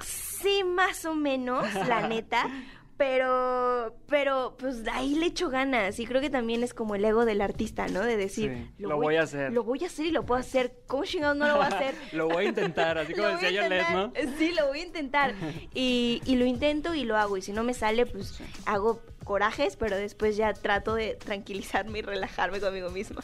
sí, 0.00 0.64
más 0.64 1.04
o 1.04 1.14
menos, 1.14 1.66
la 1.86 2.08
neta. 2.08 2.48
Pero, 2.96 3.96
pero, 4.08 4.56
pues 4.58 4.82
ahí 4.92 5.14
le 5.16 5.26
echo 5.26 5.50
ganas. 5.50 5.98
Y 5.98 6.06
creo 6.06 6.20
que 6.20 6.30
también 6.30 6.62
es 6.62 6.74
como 6.74 6.94
el 6.94 7.04
ego 7.04 7.24
del 7.24 7.40
artista, 7.40 7.86
¿no? 7.88 8.00
De 8.00 8.16
decir, 8.16 8.68
Sí, 8.76 8.82
lo 8.84 8.96
voy 8.96 9.16
a 9.16 9.22
hacer. 9.22 9.52
Lo 9.52 9.64
voy 9.64 9.82
a 9.82 9.86
hacer 9.86 10.06
y 10.06 10.10
lo 10.10 10.24
puedo 10.24 10.40
hacer. 10.40 10.74
¿Cómo 10.86 11.04
chingados 11.04 11.36
no 11.36 11.46
lo 11.48 11.56
voy 11.56 11.64
a 11.64 11.68
hacer? 11.68 11.94
Lo 12.12 12.28
voy 12.28 12.46
a 12.46 12.48
intentar, 12.48 12.98
así 12.98 13.12
como 13.16 13.28
decía 13.28 13.50
yo 13.50 13.68
Les, 13.68 13.90
¿no? 13.90 14.12
Sí, 14.38 14.52
lo 14.52 14.68
voy 14.68 14.80
a 14.80 14.84
intentar. 14.84 15.34
Y, 15.74 16.22
y 16.24 16.36
lo 16.36 16.44
intento 16.46 16.94
y 16.94 17.04
lo 17.04 17.16
hago. 17.16 17.36
Y 17.36 17.42
si 17.42 17.52
no 17.52 17.64
me 17.64 17.74
sale, 17.74 18.06
pues 18.06 18.40
hago 18.66 19.02
corajes, 19.24 19.76
pero 19.76 19.96
después 19.96 20.36
ya 20.36 20.52
trato 20.52 20.94
de 20.94 21.14
tranquilizarme 21.14 21.98
y 21.98 22.02
relajarme 22.02 22.60
conmigo 22.60 22.90
misma. 22.90 23.22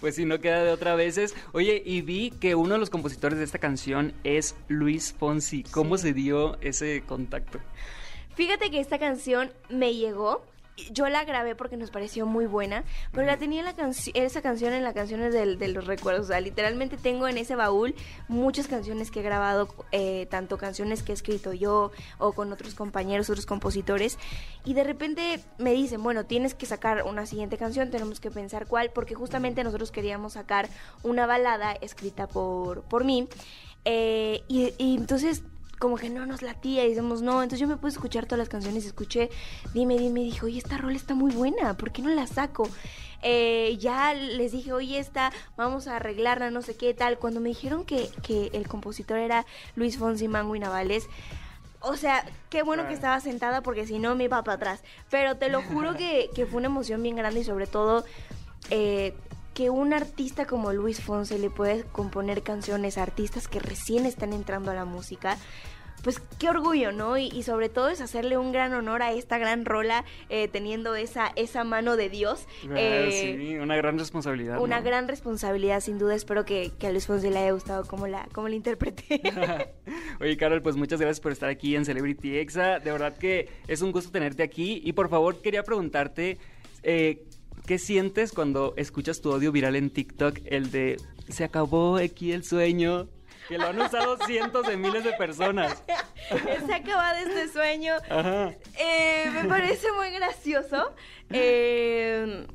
pues 0.00 0.14
si 0.14 0.24
no 0.24 0.40
queda 0.40 0.62
de 0.64 0.70
otra 0.70 0.94
veces. 0.94 1.34
Oye, 1.52 1.82
y 1.84 2.00
vi 2.02 2.30
que 2.30 2.54
uno 2.54 2.74
de 2.74 2.80
los 2.80 2.88
compositores 2.90 3.38
de 3.38 3.44
esta 3.44 3.58
canción 3.58 4.14
es 4.24 4.54
Luis 4.68 5.12
Fonsi. 5.12 5.64
¿Cómo 5.64 5.98
Sí. 5.98 6.04
se 6.04 6.12
dio 6.14 6.58
ese 6.62 7.02
contacto? 7.06 7.58
Fíjate 8.34 8.70
que 8.70 8.80
esta 8.80 8.98
canción 8.98 9.52
me 9.68 9.94
llegó. 9.94 10.42
Yo 10.90 11.08
la 11.08 11.24
grabé 11.24 11.54
porque 11.54 11.76
nos 11.76 11.92
pareció 11.92 12.26
muy 12.26 12.46
buena, 12.46 12.82
pero 13.12 13.24
la 13.24 13.36
tenía 13.36 13.62
la 13.62 13.76
esa 14.14 14.42
canción 14.42 14.72
en 14.72 14.82
las 14.82 14.92
canciones 14.92 15.32
de 15.32 15.68
los 15.68 15.86
recuerdos. 15.86 16.24
O 16.24 16.28
sea, 16.30 16.40
literalmente 16.40 16.96
tengo 16.96 17.28
en 17.28 17.38
ese 17.38 17.54
baúl 17.54 17.94
muchas 18.26 18.66
canciones 18.66 19.12
que 19.12 19.20
he 19.20 19.22
grabado, 19.22 19.68
eh, 19.92 20.26
tanto 20.30 20.58
canciones 20.58 21.04
que 21.04 21.12
he 21.12 21.14
escrito 21.14 21.52
yo 21.52 21.92
o 22.18 22.32
con 22.32 22.52
otros 22.52 22.74
compañeros, 22.74 23.30
otros 23.30 23.46
compositores. 23.46 24.18
Y 24.64 24.74
de 24.74 24.82
repente 24.82 25.38
me 25.58 25.72
dicen, 25.72 26.02
bueno, 26.02 26.26
tienes 26.26 26.56
que 26.56 26.66
sacar 26.66 27.04
una 27.04 27.24
siguiente 27.24 27.56
canción, 27.56 27.92
tenemos 27.92 28.18
que 28.18 28.32
pensar 28.32 28.66
cuál, 28.66 28.90
porque 28.90 29.14
justamente 29.14 29.62
nosotros 29.62 29.92
queríamos 29.92 30.32
sacar 30.32 30.68
una 31.04 31.24
balada 31.24 31.70
escrita 31.74 32.26
por, 32.26 32.82
por 32.82 33.04
mí. 33.04 33.28
Eh, 33.84 34.42
y 34.48 34.72
entonces 34.78 35.44
como 35.78 35.96
que 35.96 36.10
no 36.10 36.26
nos 36.26 36.42
latía 36.42 36.84
y 36.84 36.90
decimos 36.90 37.22
no, 37.22 37.42
entonces 37.42 37.60
yo 37.60 37.66
me 37.66 37.76
puse 37.76 37.94
a 37.94 37.98
escuchar 37.98 38.26
todas 38.26 38.38
las 38.38 38.48
canciones, 38.48 38.84
escuché, 38.84 39.30
dime, 39.72 39.98
dime, 39.98 40.20
dije, 40.20 40.44
oye, 40.44 40.58
esta 40.58 40.78
rola 40.78 40.96
está 40.96 41.14
muy 41.14 41.32
buena, 41.32 41.74
¿por 41.74 41.92
qué 41.92 42.02
no 42.02 42.10
la 42.10 42.26
saco? 42.26 42.68
Eh, 43.22 43.78
ya 43.78 44.12
les 44.12 44.52
dije, 44.52 44.72
oye, 44.72 44.98
esta, 44.98 45.32
vamos 45.56 45.88
a 45.88 45.96
arreglarla, 45.96 46.50
no 46.50 46.60
sé 46.60 46.76
qué 46.76 46.92
tal. 46.92 47.18
Cuando 47.18 47.40
me 47.40 47.48
dijeron 47.48 47.86
que, 47.86 48.10
que 48.22 48.50
el 48.52 48.68
compositor 48.68 49.18
era 49.18 49.46
Luis 49.76 49.96
Fonsi 49.96 50.28
Mango 50.28 50.54
y 50.54 50.60
Navales, 50.60 51.08
o 51.80 51.96
sea, 51.96 52.24
qué 52.50 52.62
bueno 52.62 52.86
que 52.86 52.94
estaba 52.94 53.20
sentada 53.20 53.62
porque 53.62 53.86
si 53.86 53.98
no 53.98 54.14
me 54.14 54.24
iba 54.24 54.42
para 54.42 54.56
atrás. 54.56 54.82
Pero 55.10 55.36
te 55.36 55.48
lo 55.48 55.62
juro 55.62 55.96
que, 55.96 56.30
que 56.34 56.46
fue 56.46 56.58
una 56.58 56.66
emoción 56.66 57.02
bien 57.02 57.16
grande 57.16 57.40
y 57.40 57.44
sobre 57.44 57.66
todo 57.66 58.04
eh, 58.70 59.14
que 59.54 59.70
un 59.70 59.92
artista 59.92 60.46
como 60.46 60.72
Luis 60.72 61.00
Fonse 61.00 61.38
le 61.38 61.48
puede 61.50 61.84
componer 61.84 62.42
canciones 62.42 62.98
a 62.98 63.02
artistas 63.02 63.48
que 63.48 63.60
recién 63.60 64.04
están 64.06 64.32
entrando 64.32 64.70
a 64.70 64.74
la 64.74 64.84
música. 64.84 65.36
Pues 66.02 66.20
qué 66.38 66.50
orgullo, 66.50 66.92
¿no? 66.92 67.16
Y, 67.16 67.28
y 67.28 67.44
sobre 67.44 67.70
todo 67.70 67.88
es 67.88 68.02
hacerle 68.02 68.36
un 68.36 68.52
gran 68.52 68.74
honor 68.74 69.02
a 69.02 69.12
esta 69.12 69.38
gran 69.38 69.64
rola 69.64 70.04
eh, 70.28 70.48
teniendo 70.48 70.94
esa, 70.96 71.32
esa 71.34 71.64
mano 71.64 71.96
de 71.96 72.10
Dios. 72.10 72.46
Ah, 72.64 72.74
Eh, 72.76 73.36
sí, 73.38 73.56
una 73.56 73.74
gran 73.76 73.98
responsabilidad. 73.98 74.60
una 74.60 74.80
¿no? 74.80 74.84
gran 74.84 75.08
responsabilidad, 75.08 75.80
sin 75.80 75.96
duda. 75.98 76.14
Espero 76.14 76.44
que, 76.44 76.72
que 76.78 76.88
a 76.88 76.90
Luis 76.90 77.06
Fonsi 77.06 77.30
le 77.30 77.38
haya 77.38 77.52
gustado 77.52 77.86
como 77.86 78.06
la, 78.06 78.28
como 78.34 78.48
la 78.48 78.54
interpreté. 78.54 79.22
Oye, 80.20 80.36
Carol, 80.36 80.60
pues 80.60 80.76
muchas 80.76 81.00
gracias 81.00 81.20
por 81.20 81.32
estar 81.32 81.48
aquí 81.48 81.74
en 81.74 81.86
Celebrity 81.86 82.36
Exa. 82.36 82.80
De 82.80 82.92
verdad 82.92 83.16
que 83.16 83.48
es 83.66 83.80
un 83.80 83.90
gusto 83.90 84.10
tenerte 84.10 84.42
aquí. 84.42 84.82
Y 84.84 84.92
por 84.92 85.08
favor, 85.08 85.40
quería 85.40 85.62
preguntarte, 85.62 86.36
eh, 86.82 87.24
¿qué 87.66 87.78
sientes 87.78 88.32
cuando 88.32 88.74
escuchas 88.76 89.20
tu 89.20 89.32
audio 89.32 89.52
viral 89.52 89.76
en 89.76 89.90
TikTok? 89.90 90.38
El 90.44 90.70
de, 90.70 90.96
se 91.28 91.44
acabó 91.44 91.96
aquí 91.96 92.32
el 92.32 92.44
sueño. 92.44 93.08
Que 93.48 93.58
lo 93.58 93.66
han 93.66 93.80
usado 93.80 94.16
cientos 94.26 94.66
de 94.66 94.76
miles 94.76 95.04
de 95.04 95.12
personas. 95.12 95.82
Se 96.66 96.74
acaba 96.74 97.14
de 97.14 97.22
este 97.22 97.48
sueño. 97.48 97.94
Ajá. 98.08 98.54
Eh, 98.78 99.30
me 99.34 99.44
parece 99.44 99.92
muy 99.92 100.10
gracioso. 100.10 100.94
Eh, 101.30 102.46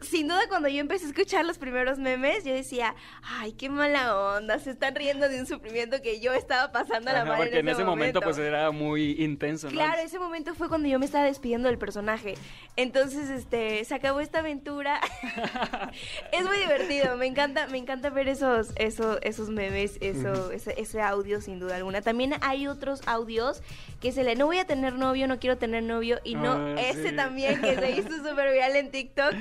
sin 0.00 0.28
duda, 0.28 0.40
cuando 0.48 0.68
yo 0.68 0.80
empecé 0.80 1.06
a 1.06 1.08
escuchar 1.08 1.44
los 1.44 1.58
primeros 1.58 1.98
memes, 1.98 2.44
yo 2.44 2.52
decía, 2.54 2.94
ay, 3.22 3.52
qué 3.52 3.68
mala 3.68 4.16
onda, 4.36 4.58
se 4.58 4.70
están 4.70 4.94
riendo 4.94 5.28
de 5.28 5.40
un 5.40 5.46
sufrimiento 5.46 6.00
que 6.02 6.20
yo 6.20 6.32
estaba 6.32 6.72
pasando 6.72 7.10
a 7.10 7.12
la 7.12 7.20
Ajá, 7.22 7.28
madre 7.30 7.44
porque 7.44 7.58
en 7.58 7.68
ese 7.68 7.84
momento, 7.84 8.20
pues 8.20 8.38
era 8.38 8.70
muy 8.70 9.12
intenso, 9.22 9.68
¿no? 9.68 9.72
Claro, 9.74 10.00
ese 10.02 10.18
momento 10.18 10.54
fue 10.54 10.68
cuando 10.68 10.88
yo 10.88 10.98
me 10.98 11.04
estaba 11.06 11.24
despidiendo 11.24 11.68
del 11.68 11.78
personaje. 11.78 12.34
Entonces, 12.76 13.28
este, 13.30 13.84
se 13.84 13.94
acabó 13.94 14.20
esta 14.20 14.38
aventura. 14.40 15.00
es 16.32 16.44
muy 16.44 16.58
divertido, 16.58 17.16
me 17.16 17.26
encanta, 17.26 17.66
me 17.66 17.78
encanta 17.78 18.10
ver 18.10 18.28
esos, 18.28 18.70
esos, 18.76 19.18
esos 19.22 19.50
memes, 19.50 19.98
eso, 20.00 20.50
ese, 20.50 20.74
ese 20.80 21.00
audio 21.02 21.40
sin 21.40 21.58
duda 21.60 21.76
alguna. 21.76 22.02
También 22.02 22.34
hay 22.40 22.66
otros 22.66 23.00
audios 23.06 23.62
que 24.00 24.12
se 24.12 24.24
le, 24.24 24.34
no 24.34 24.46
voy 24.46 24.58
a 24.58 24.64
tener 24.66 24.94
novio, 24.94 25.26
no 25.28 25.38
quiero 25.38 25.58
tener 25.58 25.82
novio, 25.82 26.20
y 26.24 26.34
no, 26.34 26.52
Ah, 26.52 26.74
ese 26.80 27.10
sí. 27.10 27.16
también 27.16 27.60
que 27.60 27.76
se 27.76 27.90
hizo 27.92 28.08
súper 28.28 28.52
viral 28.52 28.76
en 28.76 28.90
TikTok. 28.90 29.34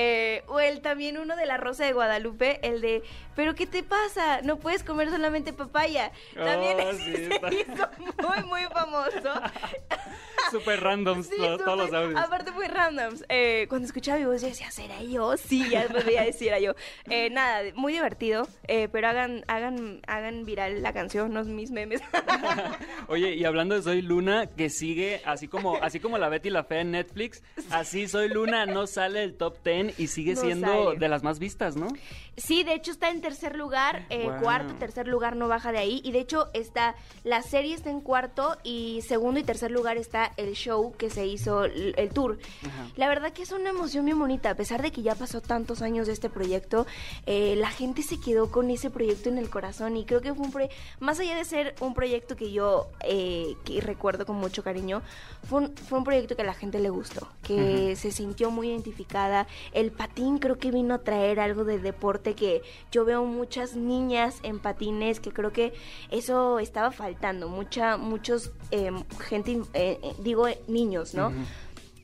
Eh, 0.00 0.44
o 0.46 0.60
el 0.60 0.80
también 0.80 1.18
uno 1.18 1.34
de 1.34 1.44
la 1.44 1.56
Rosa 1.56 1.84
de 1.84 1.92
Guadalupe, 1.92 2.60
el 2.62 2.80
de, 2.80 3.02
pero 3.34 3.56
¿qué 3.56 3.66
te 3.66 3.82
pasa? 3.82 4.42
No 4.42 4.58
puedes 4.58 4.84
comer 4.84 5.10
solamente 5.10 5.52
papaya. 5.52 6.12
También 6.36 6.78
Oh, 6.84 6.90
ese 6.90 7.02
sí, 7.04 7.16
se 7.16 7.34
está. 7.34 7.52
hizo 7.52 7.88
muy, 8.22 8.44
muy 8.44 8.62
famoso. 8.72 9.32
Súper 10.52 10.80
randoms 10.80 11.26
Sí, 11.26 11.36
todos 11.36 11.76
los 11.76 11.92
audios. 11.92 12.18
Aparte 12.18 12.52
muy 12.52 12.66
randoms. 12.66 13.24
Eh, 13.28 13.66
cuando 13.68 13.86
escuchaba 13.86 14.18
mi 14.18 14.24
voz 14.24 14.40
yo 14.40 14.48
decía, 14.48 14.70
¿será 14.70 15.02
yo? 15.02 15.36
Sí, 15.36 15.68
ya 15.68 15.86
veía 15.88 16.22
decir 16.22 16.48
era 16.48 16.60
yo. 16.60 16.74
Eh, 17.10 17.28
nada, 17.32 17.62
muy 17.74 17.92
divertido, 17.92 18.46
eh, 18.66 18.88
pero 18.90 19.08
hagan, 19.08 19.44
hagan, 19.48 20.00
hagan 20.06 20.44
viral 20.44 20.82
la 20.82 20.92
canción, 20.92 21.32
no 21.34 21.44
mis 21.44 21.70
memes. 21.70 22.00
Oye, 23.08 23.34
y 23.34 23.44
hablando 23.44 23.74
de 23.74 23.82
Soy 23.82 24.00
Luna, 24.00 24.46
que 24.46 24.70
sigue 24.70 25.20
así 25.24 25.48
como, 25.48 25.76
así 25.82 26.00
como 26.00 26.18
la 26.18 26.28
Betty 26.28 26.50
la 26.50 26.64
Fea 26.64 26.80
en 26.80 26.92
Netflix, 26.92 27.42
así 27.70 28.08
Soy 28.08 28.28
Luna 28.28 28.64
no 28.66 28.86
sale 28.86 29.20
del 29.20 29.34
top 29.34 29.56
10 29.64 29.87
y 29.96 30.08
sigue 30.08 30.34
No 30.34 30.40
siendo 30.40 30.66
sale. 30.86 30.98
de 30.98 31.08
las 31.08 31.22
más 31.22 31.38
vistas, 31.38 31.76
¿no? 31.76 31.88
Sí, 32.36 32.62
de 32.64 32.74
hecho 32.74 32.90
está 32.92 33.10
en 33.10 33.20
tercer 33.20 33.56
lugar, 33.56 34.06
eh, 34.10 34.24
Guau. 34.24 34.40
cuarto, 34.42 34.74
tercer 34.74 35.08
lugar 35.08 35.34
no 35.36 35.48
baja 35.48 35.72
de 35.72 35.78
ahí. 35.78 36.00
Y 36.04 36.12
de 36.12 36.20
hecho 36.20 36.48
está, 36.52 36.94
la 37.24 37.42
serie 37.42 37.74
está 37.74 37.90
en 37.90 38.00
cuarto 38.00 38.56
y 38.62 39.00
segundo 39.06 39.40
y 39.40 39.42
tercer 39.44 39.70
lugar 39.70 39.96
está 39.96 40.32
el 40.36 40.54
show 40.54 40.94
que 40.96 41.10
se 41.10 41.26
hizo, 41.26 41.64
el, 41.64 41.94
el 41.96 42.10
tour. 42.10 42.38
Ajá. 42.66 42.88
La 42.96 43.08
verdad 43.08 43.32
que 43.32 43.42
es 43.42 43.52
una 43.52 43.70
emoción 43.70 44.04
bien 44.04 44.18
bonita, 44.18 44.50
a 44.50 44.54
pesar 44.54 44.82
de 44.82 44.92
que 44.92 45.02
ya 45.02 45.14
pasó 45.14 45.40
tantos 45.40 45.82
años 45.82 46.06
de 46.06 46.12
este 46.12 46.30
proyecto, 46.30 46.86
eh, 47.26 47.56
la 47.56 47.70
gente 47.70 48.02
se 48.02 48.20
quedó 48.20 48.50
con 48.50 48.70
ese 48.70 48.90
proyecto 48.90 49.28
en 49.28 49.38
el 49.38 49.50
corazón 49.50 49.96
y 49.96 50.04
creo 50.04 50.20
que 50.20 50.32
fue 50.34 50.44
un 50.46 50.52
proyecto, 50.52 50.76
más 51.00 51.18
allá 51.20 51.34
de 51.36 51.44
ser 51.44 51.74
un 51.80 51.94
proyecto 51.94 52.36
que 52.36 52.52
yo 52.52 52.88
eh, 53.04 53.54
que 53.64 53.80
recuerdo 53.80 54.26
con 54.26 54.36
mucho 54.36 54.62
cariño, 54.62 55.02
fue 55.48 55.60
un, 55.62 55.76
fue 55.76 55.98
un 55.98 56.04
proyecto 56.04 56.36
que 56.36 56.42
a 56.42 56.46
la 56.46 56.54
gente 56.54 56.78
le 56.78 56.90
gustó, 56.90 57.28
que 57.42 57.96
se 57.96 58.10
sintió 58.12 58.50
muy 58.50 58.68
identificada. 58.68 59.46
El 59.78 59.92
patín 59.92 60.38
creo 60.38 60.58
que 60.58 60.72
vino 60.72 60.94
a 60.94 60.98
traer 60.98 61.38
algo 61.38 61.64
de 61.64 61.78
deporte 61.78 62.34
que 62.34 62.62
yo 62.90 63.04
veo 63.04 63.24
muchas 63.24 63.76
niñas 63.76 64.40
en 64.42 64.58
patines 64.58 65.20
que 65.20 65.30
creo 65.30 65.52
que 65.52 65.72
eso 66.10 66.58
estaba 66.58 66.90
faltando, 66.90 67.48
mucha, 67.48 67.96
muchos 67.96 68.50
eh, 68.72 68.90
gente, 69.20 69.62
eh, 69.74 70.00
eh, 70.02 70.14
digo 70.18 70.48
niños, 70.66 71.14
¿no? 71.14 71.32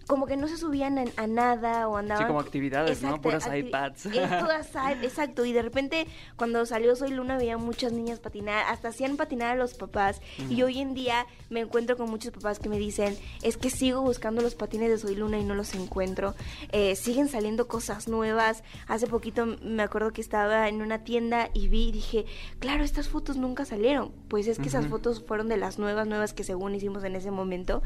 Como 0.06 0.26
que 0.26 0.36
no 0.36 0.48
se 0.48 0.56
subían 0.56 0.98
a, 0.98 1.04
a 1.16 1.26
nada 1.26 1.88
o 1.88 1.96
andaban... 1.96 2.26
como 2.26 2.40
actividades, 2.40 3.02
¿no? 3.02 3.20
Puras 3.20 3.46
acti- 3.46 3.66
iPads. 3.68 4.02
Todas 4.40 4.70
exacto. 5.02 5.44
Y 5.44 5.52
de 5.52 5.62
repente, 5.62 6.06
cuando 6.36 6.64
salió 6.66 6.94
Soy 6.96 7.10
Luna, 7.10 7.36
veía 7.36 7.56
muchas 7.58 7.92
niñas 7.92 8.20
patinar, 8.20 8.64
hasta 8.68 8.88
hacían 8.88 9.16
patinar 9.16 9.52
a 9.52 9.54
los 9.54 9.74
papás. 9.74 10.20
Y 10.50 10.62
hoy 10.62 10.80
en 10.80 10.94
día 10.94 11.26
me 11.50 11.60
encuentro 11.60 11.96
con 11.96 12.10
muchos 12.10 12.32
papás 12.32 12.58
que 12.58 12.68
me 12.68 12.78
dicen, 12.78 13.16
es 13.42 13.56
que 13.56 13.70
sigo 13.70 14.02
buscando 14.02 14.42
los 14.42 14.54
patines 14.54 14.90
de 14.90 14.98
Soy 14.98 15.16
Luna 15.16 15.38
y 15.38 15.44
no 15.44 15.54
los 15.54 15.74
encuentro. 15.74 16.34
Eh, 16.72 16.96
siguen 16.96 17.28
saliendo 17.28 17.66
cosas 17.68 18.08
nuevas. 18.08 18.62
Hace 18.88 19.06
poquito 19.06 19.46
me 19.62 19.82
acuerdo 19.82 20.12
que 20.12 20.20
estaba 20.20 20.68
en 20.68 20.82
una 20.82 21.04
tienda 21.04 21.48
y 21.54 21.68
vi 21.68 21.88
y 21.88 21.92
dije, 21.92 22.24
claro, 22.58 22.84
estas 22.84 23.08
fotos 23.08 23.36
nunca 23.36 23.64
salieron. 23.64 24.12
Pues 24.28 24.46
es 24.48 24.58
que 24.58 24.68
esas 24.68 24.82
Ujú. 24.86 24.96
fotos 24.96 25.24
fueron 25.24 25.48
de 25.48 25.56
las 25.56 25.78
nuevas, 25.78 26.06
nuevas 26.06 26.32
que 26.34 26.44
según 26.44 26.74
hicimos 26.74 27.04
en 27.04 27.16
ese 27.16 27.30
momento. 27.30 27.82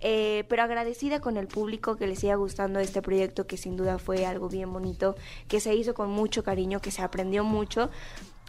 Eh, 0.00 0.44
pero 0.48 0.62
agradecida 0.64 1.20
con 1.20 1.36
el 1.36 1.46
público 1.46 1.61
que 1.98 2.06
le 2.06 2.16
siga 2.16 2.34
gustando 2.36 2.80
este 2.80 3.02
proyecto, 3.02 3.46
que 3.46 3.56
sin 3.56 3.76
duda 3.76 3.98
fue 3.98 4.26
algo 4.26 4.48
bien 4.48 4.72
bonito, 4.72 5.16
que 5.48 5.60
se 5.60 5.74
hizo 5.74 5.94
con 5.94 6.10
mucho 6.10 6.42
cariño, 6.42 6.80
que 6.80 6.90
se 6.90 7.02
aprendió 7.02 7.44
mucho. 7.44 7.90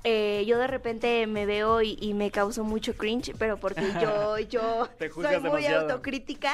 Eh, 0.05 0.43
yo 0.46 0.58
de 0.58 0.67
repente 0.67 1.25
me 1.27 1.46
veo 1.46 1.82
y, 1.82 1.98
y 2.01 2.13
me 2.13 2.29
causo 2.29 2.65
mucho 2.65 2.98
cringe, 2.98 3.34
pero 3.39 3.58
porque 3.58 3.84
yo, 4.01 4.38
yo 4.50 4.89
soy 5.00 5.10
muy 5.15 5.25
demasiado. 5.43 5.82
autocrítica, 5.91 6.51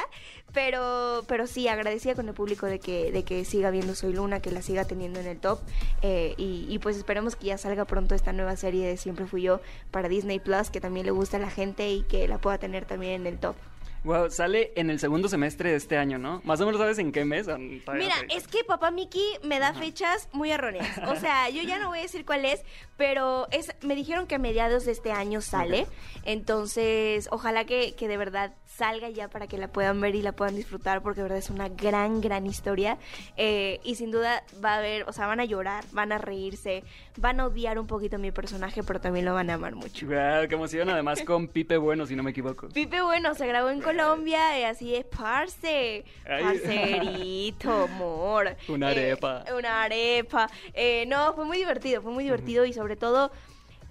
pero, 0.52 1.24
pero 1.26 1.48
sí, 1.48 1.66
agradecida 1.66 2.14
con 2.14 2.28
el 2.28 2.34
público 2.34 2.66
de 2.66 2.78
que, 2.78 3.10
de 3.10 3.24
que 3.24 3.44
siga 3.44 3.72
viendo 3.72 3.96
Soy 3.96 4.12
Luna, 4.12 4.38
que 4.40 4.52
la 4.52 4.62
siga 4.62 4.84
teniendo 4.84 5.18
en 5.18 5.26
el 5.26 5.40
top. 5.40 5.58
eh, 6.02 6.34
y, 6.36 6.66
y 6.68 6.78
pues 6.78 6.96
esperemos 6.96 7.34
que 7.34 7.46
ya 7.46 7.58
salga 7.58 7.86
pronto 7.86 8.14
esta 8.14 8.32
nueva 8.32 8.54
serie 8.54 8.86
de 8.86 8.96
Siempre 8.96 9.26
Fui 9.26 9.42
Yo 9.42 9.60
para 9.90 10.08
Disney 10.08 10.38
Plus, 10.38 10.70
que 10.70 10.80
también 10.80 11.04
le 11.06 11.10
gusta 11.12 11.38
a 11.38 11.40
la 11.40 11.50
gente 11.50 11.90
y 11.90 12.02
que 12.04 12.28
la 12.28 12.38
pueda 12.38 12.58
tener 12.58 12.84
también 12.84 13.22
en 13.22 13.26
el 13.26 13.38
top. 13.40 13.56
Wow, 14.02 14.30
sale 14.30 14.72
en 14.76 14.88
el 14.88 14.98
segundo 14.98 15.28
semestre 15.28 15.70
de 15.70 15.76
este 15.76 15.98
año, 15.98 16.16
¿no? 16.16 16.40
Más 16.44 16.58
o 16.60 16.66
menos 16.66 16.80
sabes 16.80 16.98
en 16.98 17.12
qué 17.12 17.26
mes. 17.26 17.48
Mira, 17.48 18.14
es 18.34 18.48
que 18.48 18.64
papá 18.64 18.90
Miki 18.90 19.24
me 19.42 19.58
da 19.58 19.74
fechas 19.74 20.28
muy 20.32 20.50
erróneas. 20.50 20.86
O 21.06 21.16
sea, 21.16 21.50
yo 21.50 21.62
ya 21.62 21.78
no 21.78 21.88
voy 21.88 21.98
a 21.98 22.02
decir 22.02 22.24
cuál 22.24 22.46
es, 22.46 22.62
pero 22.96 23.46
es, 23.50 23.74
me 23.82 23.94
dijeron 23.94 24.26
que 24.26 24.36
a 24.36 24.38
mediados 24.38 24.86
de 24.86 24.92
este 24.92 25.12
año 25.12 25.42
sale. 25.42 25.86
Entonces, 26.24 27.28
ojalá 27.30 27.66
que, 27.66 27.94
que 27.94 28.08
de 28.08 28.16
verdad 28.16 28.54
salga 28.64 29.10
ya 29.10 29.28
para 29.28 29.46
que 29.46 29.58
la 29.58 29.68
puedan 29.68 30.00
ver 30.00 30.14
y 30.14 30.22
la 30.22 30.32
puedan 30.32 30.56
disfrutar 30.56 31.02
porque 31.02 31.18
de 31.18 31.24
verdad 31.24 31.38
es 31.38 31.50
una 31.50 31.68
gran, 31.68 32.22
gran 32.22 32.46
historia. 32.46 32.96
Eh, 33.36 33.80
y 33.84 33.96
sin 33.96 34.10
duda 34.10 34.42
va 34.64 34.74
a 34.74 34.78
haber, 34.78 35.06
o 35.08 35.12
sea, 35.12 35.26
van 35.26 35.40
a 35.40 35.44
llorar, 35.44 35.84
van 35.92 36.12
a 36.12 36.18
reírse, 36.18 36.84
van 37.20 37.38
a 37.40 37.46
odiar 37.46 37.78
un 37.78 37.86
poquito 37.86 38.16
a 38.16 38.18
mi 38.18 38.30
personaje, 38.30 38.82
pero 38.82 39.00
también 39.00 39.24
lo 39.26 39.34
van 39.34 39.50
a 39.50 39.54
amar 39.54 39.74
mucho. 39.74 40.06
Wow, 40.06 40.48
qué 40.48 40.54
emoción, 40.54 40.88
además 40.88 41.22
con 41.22 41.48
Pipe 41.48 41.76
Bueno, 41.76 42.06
si 42.06 42.16
no 42.16 42.22
me 42.22 42.30
equivoco. 42.30 42.68
Pipe 42.68 43.02
Bueno 43.02 43.34
se 43.34 43.46
grabó 43.46 43.68
en 43.70 43.80
Colombia 43.80 44.58
y 44.58 44.64
así 44.64 44.94
es, 44.94 45.04
parce, 45.04 46.04
parcerito, 46.24 47.84
amor. 47.84 48.56
Una 48.68 48.88
eh, 48.92 49.12
arepa. 49.12 49.44
una 49.56 49.82
arepa. 49.82 50.50
Eh, 50.72 51.04
no, 51.06 51.34
fue 51.34 51.44
muy 51.44 51.58
divertido, 51.58 52.00
fue 52.00 52.12
muy 52.12 52.24
divertido 52.24 52.64
y 52.64 52.72
sobre 52.72 52.96
todo 52.96 53.30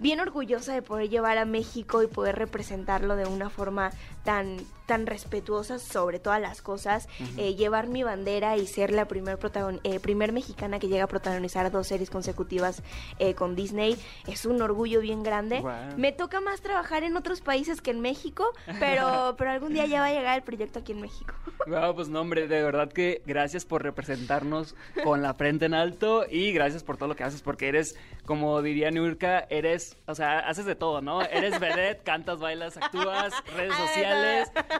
bien 0.00 0.18
orgullosa 0.18 0.72
de 0.72 0.82
poder 0.82 1.08
llevar 1.08 1.38
a 1.38 1.44
México 1.44 2.02
y 2.02 2.06
poder 2.06 2.36
representarlo 2.36 3.16
de 3.16 3.26
una 3.26 3.50
forma 3.50 3.92
tan 4.24 4.58
tan 4.90 5.06
respetuosa 5.06 5.78
sobre 5.78 6.18
todas 6.18 6.40
las 6.40 6.62
cosas, 6.62 7.08
eh, 7.36 7.54
llevar 7.54 7.86
mi 7.86 8.02
bandera 8.02 8.56
y 8.56 8.66
ser 8.66 8.90
la 8.90 9.04
primer, 9.04 9.38
eh, 9.84 10.00
primer 10.00 10.32
mexicana 10.32 10.80
que 10.80 10.88
llega 10.88 11.04
a 11.04 11.06
protagonizar 11.06 11.70
dos 11.70 11.86
series 11.86 12.10
consecutivas 12.10 12.82
eh, 13.20 13.34
con 13.34 13.54
Disney 13.54 13.96
es 14.26 14.46
un 14.46 14.60
orgullo 14.60 15.00
bien 15.00 15.22
grande. 15.22 15.62
Me 15.96 16.10
toca 16.10 16.40
más 16.40 16.60
trabajar 16.60 17.04
en 17.04 17.16
otros 17.16 17.40
países 17.40 17.80
que 17.80 17.92
en 17.92 18.00
México, 18.00 18.44
pero, 18.80 19.36
pero 19.38 19.52
algún 19.52 19.74
día 19.74 19.86
ya 19.86 20.00
va 20.00 20.06
a 20.06 20.12
llegar 20.12 20.36
el 20.36 20.42
proyecto 20.42 20.80
aquí 20.80 20.90
en 20.90 21.02
México. 21.02 21.34
Wow, 21.68 21.94
pues 21.94 22.08
no, 22.08 22.22
hombre, 22.22 22.48
de 22.48 22.60
verdad 22.60 22.92
que 22.92 23.22
gracias 23.24 23.64
por 23.64 23.84
representarnos 23.84 24.74
con 25.04 25.22
la 25.22 25.34
frente 25.34 25.66
en 25.66 25.74
alto 25.74 26.26
y 26.28 26.52
gracias 26.52 26.82
por 26.82 26.96
todo 26.96 27.10
lo 27.10 27.14
que 27.14 27.22
haces, 27.22 27.42
porque 27.42 27.68
eres, 27.68 27.96
como 28.24 28.60
diría 28.60 28.90
Nurka, 28.90 29.46
eres, 29.50 29.96
o 30.06 30.16
sea, 30.16 30.40
haces 30.40 30.66
de 30.66 30.74
todo, 30.74 31.00
¿no? 31.00 31.22
Eres 31.22 31.60
vedette, 31.60 32.02
cantas, 32.02 32.40
bailas, 32.40 32.76
actúas, 32.76 33.32
redes 33.54 33.76
sociales. 33.76 34.09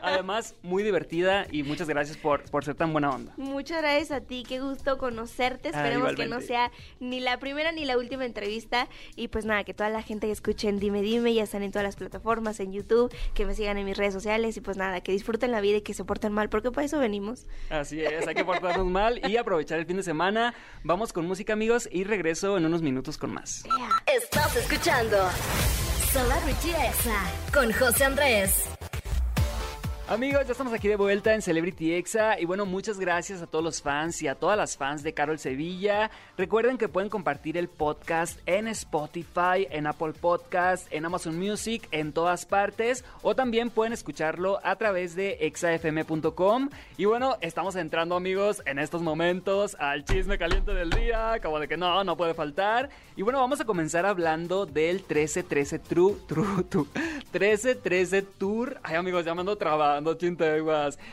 Además, 0.02 0.54
muy 0.62 0.82
divertida 0.82 1.46
y 1.50 1.62
muchas 1.62 1.88
gracias 1.88 2.16
por, 2.16 2.42
por 2.50 2.64
ser 2.64 2.74
tan 2.74 2.92
buena 2.92 3.10
onda. 3.10 3.32
Muchas 3.36 3.82
gracias 3.82 4.10
a 4.10 4.20
ti, 4.20 4.44
qué 4.46 4.60
gusto 4.60 4.98
conocerte. 4.98 5.70
Ah, 5.72 5.76
Esperemos 5.76 6.14
que 6.14 6.26
no 6.26 6.40
sea 6.40 6.70
ni 6.98 7.20
la 7.20 7.38
primera 7.38 7.72
ni 7.72 7.84
la 7.84 7.96
última 7.98 8.24
entrevista. 8.24 8.88
Y 9.16 9.28
pues 9.28 9.44
nada, 9.44 9.64
que 9.64 9.74
toda 9.74 9.90
la 9.90 10.02
gente 10.02 10.26
que 10.26 10.32
escuchen 10.32 10.78
Dime 10.78 11.02
Dime 11.02 11.32
ya 11.34 11.42
están 11.42 11.62
en 11.62 11.70
todas 11.70 11.84
las 11.84 11.96
plataformas, 11.96 12.60
en 12.60 12.72
YouTube, 12.72 13.14
que 13.34 13.46
me 13.46 13.54
sigan 13.54 13.78
en 13.78 13.86
mis 13.86 13.96
redes 13.96 14.14
sociales 14.14 14.56
y 14.56 14.60
pues 14.60 14.76
nada, 14.76 15.00
que 15.00 15.12
disfruten 15.12 15.50
la 15.52 15.60
vida 15.60 15.78
y 15.78 15.82
que 15.82 15.94
se 15.94 16.04
porten 16.04 16.32
mal, 16.32 16.48
porque 16.48 16.70
para 16.70 16.84
eso 16.86 16.98
venimos. 16.98 17.46
Así 17.68 18.00
es, 18.02 18.26
hay 18.26 18.34
que 18.34 18.44
portarnos 18.50 18.86
mal 18.86 19.20
y 19.28 19.36
aprovechar 19.36 19.78
el 19.78 19.86
fin 19.86 19.96
de 19.96 20.02
semana. 20.02 20.54
Vamos 20.84 21.12
con 21.12 21.26
música, 21.26 21.52
amigos, 21.52 21.88
y 21.90 22.04
regreso 22.04 22.56
en 22.56 22.66
unos 22.66 22.82
minutos 22.82 23.18
con 23.18 23.32
más. 23.32 23.64
Estás 24.06 24.56
escuchando 24.56 25.16
Celebrity 26.12 26.70
Exa 26.70 27.22
con 27.52 27.72
José 27.72 28.04
Andrés. 28.04 28.64
Amigos, 30.10 30.44
ya 30.44 30.50
estamos 30.50 30.72
aquí 30.72 30.88
de 30.88 30.96
vuelta 30.96 31.34
en 31.34 31.40
Celebrity 31.40 31.94
Exa 31.94 32.40
y 32.40 32.44
bueno, 32.44 32.66
muchas 32.66 32.98
gracias 32.98 33.42
a 33.42 33.46
todos 33.46 33.64
los 33.64 33.80
fans 33.80 34.20
y 34.22 34.26
a 34.26 34.34
todas 34.34 34.56
las 34.58 34.76
fans 34.76 35.04
de 35.04 35.14
Carol 35.14 35.38
Sevilla. 35.38 36.10
Recuerden 36.36 36.78
que 36.78 36.88
pueden 36.88 37.08
compartir 37.08 37.56
el 37.56 37.68
podcast 37.68 38.40
en 38.44 38.66
Spotify, 38.66 39.68
en 39.70 39.86
Apple 39.86 40.14
Podcast, 40.20 40.92
en 40.92 41.04
Amazon 41.04 41.38
Music, 41.38 41.86
en 41.92 42.12
todas 42.12 42.44
partes 42.44 43.04
o 43.22 43.36
también 43.36 43.70
pueden 43.70 43.92
escucharlo 43.92 44.58
a 44.64 44.74
través 44.74 45.14
de 45.14 45.38
exafm.com. 45.42 46.70
Y 46.96 47.04
bueno, 47.04 47.36
estamos 47.40 47.76
entrando 47.76 48.16
amigos 48.16 48.64
en 48.66 48.80
estos 48.80 49.02
momentos 49.02 49.76
al 49.78 50.04
chisme 50.04 50.38
caliente 50.38 50.74
del 50.74 50.90
día, 50.90 51.38
como 51.40 51.60
de 51.60 51.68
que 51.68 51.76
no, 51.76 52.02
no 52.02 52.16
puede 52.16 52.34
faltar. 52.34 52.90
Y 53.14 53.22
bueno, 53.22 53.38
vamos 53.38 53.60
a 53.60 53.64
comenzar 53.64 54.06
hablando 54.06 54.66
del 54.66 54.96
1313 54.96 55.78
True, 55.78 56.16
True, 56.26 56.64
True, 56.68 56.86
1313 57.32 58.22
Tour. 58.22 58.80
Ay 58.82 58.96
amigos, 58.96 59.24
ya 59.24 59.36
me 59.36 59.44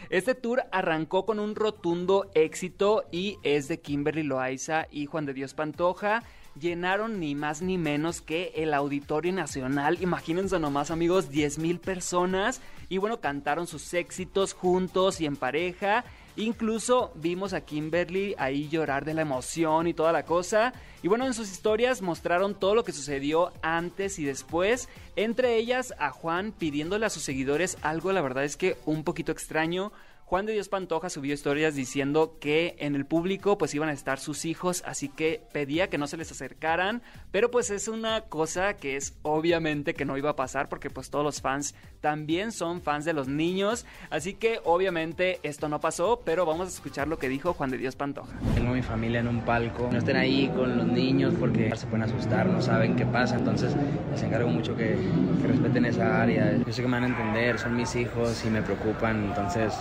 este 0.10 0.36
tour 0.36 0.64
arrancó 0.72 1.26
con 1.26 1.40
un 1.40 1.56
rotundo 1.56 2.30
éxito 2.34 3.04
y 3.12 3.38
es 3.44 3.68
de 3.68 3.80
Kimberly 3.80 4.24
Loaiza 4.24 4.88
y 4.92 5.06
Juan 5.06 5.26
de 5.26 5.34
Dios 5.34 5.54
Pantoja. 5.54 6.24
Llenaron 6.60 7.20
ni 7.20 7.36
más 7.36 7.62
ni 7.62 7.78
menos 7.78 8.22
que 8.22 8.52
el 8.56 8.74
Auditorio 8.74 9.32
Nacional. 9.32 9.98
Imagínense 10.02 10.60
nomás, 10.60 10.90
amigos, 10.90 11.30
10 11.30 11.60
mil 11.60 11.80
personas. 11.80 12.62
Y 12.90 12.98
bueno, 12.98 13.20
cantaron 13.20 13.68
sus 13.68 13.94
éxitos 13.94 14.54
juntos 14.54 15.22
y 15.22 15.26
en 15.26 15.36
pareja. 15.36 16.04
Incluso 16.38 17.12
vimos 17.16 17.54
a 17.54 17.62
Kimberly 17.62 18.36
ahí 18.38 18.70
llorar 18.70 19.06
de 19.06 19.16
la 19.16 19.24
emoción 19.24 19.88
y 19.88 19.96
toda 19.96 20.12
la 20.12 20.24
cosa. 20.24 20.72
Y 21.02 21.08
bueno, 21.08 21.26
en 21.26 21.34
sus 21.34 21.52
historias 21.52 22.04
mostraron 22.04 22.54
todo 22.54 22.76
lo 22.76 22.84
que 22.84 22.92
sucedió 22.92 23.52
antes 23.64 24.20
y 24.20 24.24
después. 24.24 24.88
Entre 25.16 25.56
ellas 25.56 25.96
a 25.98 26.12
Juan 26.12 26.52
pidiéndole 26.52 27.08
a 27.08 27.10
sus 27.10 27.24
seguidores 27.24 27.80
algo, 27.82 28.12
la 28.12 28.22
verdad 28.22 28.44
es 28.44 28.56
que 28.56 28.78
un 28.86 29.04
poquito 29.04 29.32
extraño 29.32 29.92
Juan 30.30 30.46
de 30.46 30.52
Dios 30.52 30.68
Pantoja 30.68 31.10
subió 31.10 31.34
historias 31.34 31.74
diciendo 31.74 32.36
que 32.42 32.76
en 32.80 32.96
el 32.96 33.06
público 33.06 33.58
pues 33.58 33.74
iban 33.74 33.88
a 33.88 33.94
estar 33.94 34.20
sus 34.20 34.44
hijos, 34.44 34.84
así 34.86 35.08
que 35.08 35.42
pedía 35.54 35.90
que 35.90 35.98
no 35.98 36.06
se 36.06 36.18
les 36.18 36.30
acercaran, 36.30 37.02
pero 37.32 37.50
pues 37.50 37.70
es 37.70 37.88
una 37.88 38.20
cosa 38.26 38.74
que 38.74 38.98
es 38.98 39.18
obviamente 39.22 39.94
que 39.94 40.04
no 40.04 40.18
iba 40.18 40.32
a 40.32 40.36
pasar 40.36 40.68
porque 40.68 40.90
pues 40.90 41.10
todos 41.10 41.24
los 41.24 41.40
fans 41.40 41.76
también 42.02 42.52
son 42.52 42.82
fans 42.82 43.06
de 43.06 43.14
los 43.14 43.30
niños, 43.30 43.86
así 44.10 44.34
que 44.34 44.60
obviamente 44.66 45.40
esto 45.44 45.70
no 45.70 45.80
pasó, 45.80 46.22
pero 46.26 46.46
vamos 46.46 46.68
a 46.68 46.72
escuchar 46.72 47.08
lo 47.08 47.18
que 47.18 47.30
dijo 47.30 47.54
Juan 47.54 47.70
de 47.70 47.78
Dios 47.78 47.96
Pantoja. 47.96 48.38
Tengo 48.54 48.74
mi 48.74 48.82
familia 48.82 49.22
en 49.22 49.30
un 49.30 49.46
palco, 49.46 49.88
no 49.90 49.98
estén 49.98 50.18
ahí 50.18 50.52
con 50.54 50.76
los 50.76 50.88
niños 50.88 51.36
porque 51.40 51.74
se 51.74 51.88
pueden 51.88 52.04
asustar, 52.04 52.48
no 52.48 52.62
saben 52.62 52.98
qué 52.98 53.06
pasa, 53.06 53.38
entonces 53.38 53.74
les 54.12 54.22
encargo 54.24 54.50
mucho 54.50 54.76
que, 54.76 54.98
que 55.42 55.48
respeten 55.48 55.86
esa 55.86 56.22
área. 56.22 56.58
Yo 56.58 56.74
sé 56.74 56.82
que 56.82 56.88
me 56.90 57.00
van 57.00 57.06
a 57.06 57.08
entender, 57.08 57.58
son 57.58 57.78
mis 57.78 57.96
hijos 57.96 58.44
y 58.46 58.50
me 58.50 58.62
preocupan, 58.62 59.24
entonces 59.24 59.74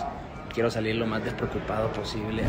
quiero 0.57 0.71
salir 0.71 0.95
lo 0.95 1.05
más 1.05 1.23
despreocupado 1.23 1.91
posible. 1.91 2.41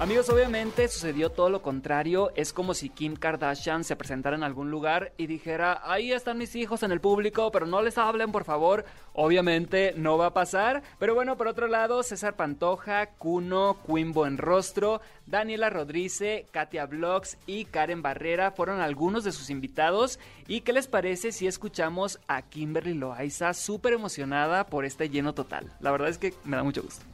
Amigos, 0.00 0.28
obviamente 0.28 0.88
sucedió 0.88 1.30
todo 1.30 1.50
lo 1.50 1.62
contrario. 1.62 2.32
Es 2.34 2.52
como 2.52 2.74
si 2.74 2.88
Kim 2.88 3.14
Kardashian 3.14 3.84
se 3.84 3.94
presentara 3.94 4.34
en 4.34 4.42
algún 4.42 4.72
lugar 4.72 5.12
y 5.16 5.28
dijera, 5.28 5.80
ahí 5.84 6.10
están 6.10 6.38
mis 6.38 6.56
hijos 6.56 6.82
en 6.82 6.90
el 6.90 7.00
público, 7.00 7.52
pero 7.52 7.64
no 7.64 7.80
les 7.80 7.96
hablen, 7.96 8.32
por 8.32 8.42
favor. 8.42 8.84
Obviamente 9.12 9.94
no 9.96 10.18
va 10.18 10.26
a 10.26 10.34
pasar. 10.34 10.82
Pero 10.98 11.14
bueno, 11.14 11.36
por 11.36 11.46
otro 11.46 11.68
lado, 11.68 12.02
César 12.02 12.34
Pantoja, 12.34 13.06
Cuno, 13.06 13.76
Quimbo 13.86 14.26
en 14.26 14.36
Rostro, 14.36 15.00
Daniela 15.26 15.70
Rodríguez, 15.70 16.44
Katia 16.50 16.86
Vlogs 16.86 17.38
y 17.46 17.66
Karen 17.66 18.02
Barrera 18.02 18.50
fueron 18.50 18.80
algunos 18.80 19.22
de 19.22 19.30
sus 19.30 19.48
invitados. 19.48 20.18
¿Y 20.48 20.62
qué 20.62 20.72
les 20.72 20.88
parece 20.88 21.30
si 21.30 21.46
escuchamos 21.46 22.18
a 22.26 22.42
Kimberly 22.42 22.94
Loaiza 22.94 23.54
súper 23.54 23.92
emocionada 23.92 24.66
por 24.66 24.84
este 24.84 25.08
lleno 25.08 25.34
total? 25.34 25.72
La 25.78 25.92
verdad 25.92 26.08
es 26.08 26.18
que 26.18 26.34
me 26.42 26.56
da 26.56 26.64
mucho 26.64 26.82
gusto 26.82 27.04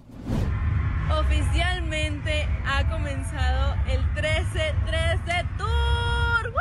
oficialmente 1.11 2.49
ha 2.67 2.89
comenzado 2.89 3.75
el 3.89 4.01
13-13 4.15 5.57
Tour. 5.59 6.55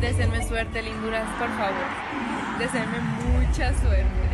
Deseenme 0.00 0.46
suerte, 0.46 0.82
linduras, 0.82 1.28
por 1.38 1.48
favor. 1.48 2.58
Deseenme 2.58 3.00
mucha 3.00 3.72
suerte. 3.80 4.24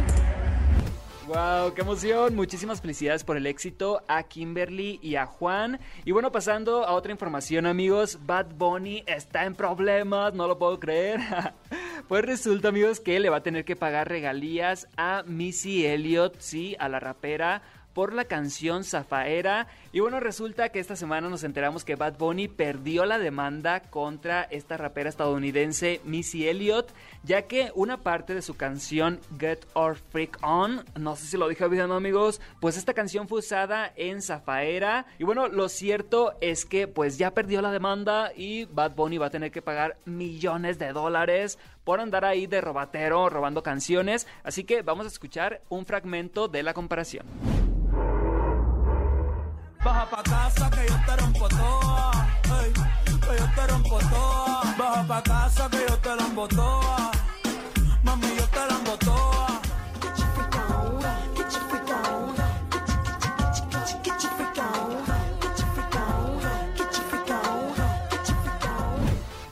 Wow, 1.27 1.75
qué 1.75 1.83
emoción. 1.83 2.35
Muchísimas 2.35 2.81
felicidades 2.81 3.23
por 3.23 3.37
el 3.37 3.47
éxito 3.47 4.03
a 4.09 4.25
Kimberly 4.25 4.99
y 5.01 5.15
a 5.15 5.27
Juan. 5.27 5.79
Y 6.05 6.11
bueno, 6.11 6.33
pasando 6.33 6.85
a 6.85 6.93
otra 6.93 7.13
información, 7.13 7.67
amigos, 7.67 8.19
Bad 8.27 8.47
Bunny 8.57 9.05
está 9.07 9.45
en 9.45 9.55
problemas, 9.55 10.35
no 10.35 10.49
lo 10.49 10.59
puedo 10.59 10.81
creer. 10.81 11.21
pues 12.11 12.25
resulta, 12.25 12.71
amigos, 12.71 12.99
que 12.99 13.21
le 13.21 13.31
va 13.31 13.37
a 13.37 13.43
tener 13.45 13.65
que 13.65 13.77
pagar 13.77 14.09
regalías 14.09 14.89
a 14.97 15.23
Missy 15.29 15.87
Elliott, 15.87 16.41
sí, 16.41 16.75
a 16.81 16.89
la 16.89 16.99
rapera 16.99 17.63
por 17.93 18.13
la 18.13 18.25
canción 18.25 18.85
Zafaera. 18.85 19.67
Y 19.93 20.01
bueno, 20.01 20.21
resulta 20.21 20.69
que 20.69 20.81
esta 20.81 20.97
semana 20.97 21.29
nos 21.29 21.45
enteramos 21.45 21.85
que 21.85 21.97
Bad 21.97 22.19
Bunny 22.19 22.49
perdió 22.49 23.05
la 23.05 23.19
demanda 23.19 23.81
contra 23.81 24.43
esta 24.45 24.77
rapera 24.77 25.09
estadounidense 25.09 26.01
Missy 26.05 26.49
Elliott, 26.49 26.93
ya 27.23 27.43
que 27.43 27.73
una 27.75 27.99
parte 27.99 28.35
de 28.35 28.43
su 28.43 28.55
canción 28.55 29.21
Get 29.39 29.67
Our 29.75 29.97
Freak 29.97 30.39
On, 30.43 30.85
no 30.99 31.17
sé 31.17 31.27
si 31.27 31.37
lo 31.37 31.49
dije 31.49 31.67
bien 31.69 31.91
amigos, 31.91 32.41
pues 32.61 32.77
esta 32.77 32.95
canción 32.95 33.29
fue 33.29 33.41
usada 33.41 33.93
en 33.97 34.23
Zafaera. 34.23 35.07
Y 35.19 35.25
bueno, 35.25 35.49
lo 35.49 35.69
cierto 35.69 36.35
es 36.41 36.65
que 36.65 36.87
pues 36.87 37.19
ya 37.19 37.33
perdió 37.33 37.63
la 37.63 37.73
demanda 37.73 38.33
y 38.35 38.65
Bad 38.67 38.95
Bunny 38.95 39.19
va 39.19 39.27
a 39.27 39.31
tener 39.31 39.51
que 39.51 39.63
pagar 39.63 39.99
millones 40.05 40.79
de 40.79 40.93
dólares 40.93 41.59
por 41.85 42.01
andar 42.01 42.25
ahí 42.25 42.47
de 42.47 42.61
robatero 42.61 43.29
robando 43.29 43.63
canciones. 43.63 44.27
Así 44.45 44.65
que 44.65 44.83
vamos 44.83 45.07
a 45.07 45.09
escuchar 45.09 45.63
un 45.69 45.87
fragmento 45.87 46.49
de 46.49 46.63
la 46.63 46.75
comparación. 46.75 47.27
Baja 49.85 50.07
pa' 50.11 50.23
casa 50.23 50.71
que 50.71 50.87
yo 50.89 50.97
te 51.07 51.17
rompo 51.17 51.49
toa. 51.49 52.27
Que 52.43 53.39
yo 53.39 53.47
te 53.55 53.67
rompo 53.67 53.99
toa. 53.99 54.75
Baja 54.79 55.03
pa' 55.09 55.23
casa 55.23 55.69
que 55.71 55.87
yo 55.89 55.97
te 55.99 56.17
rompo 56.17 56.49
toa. 56.49 57.20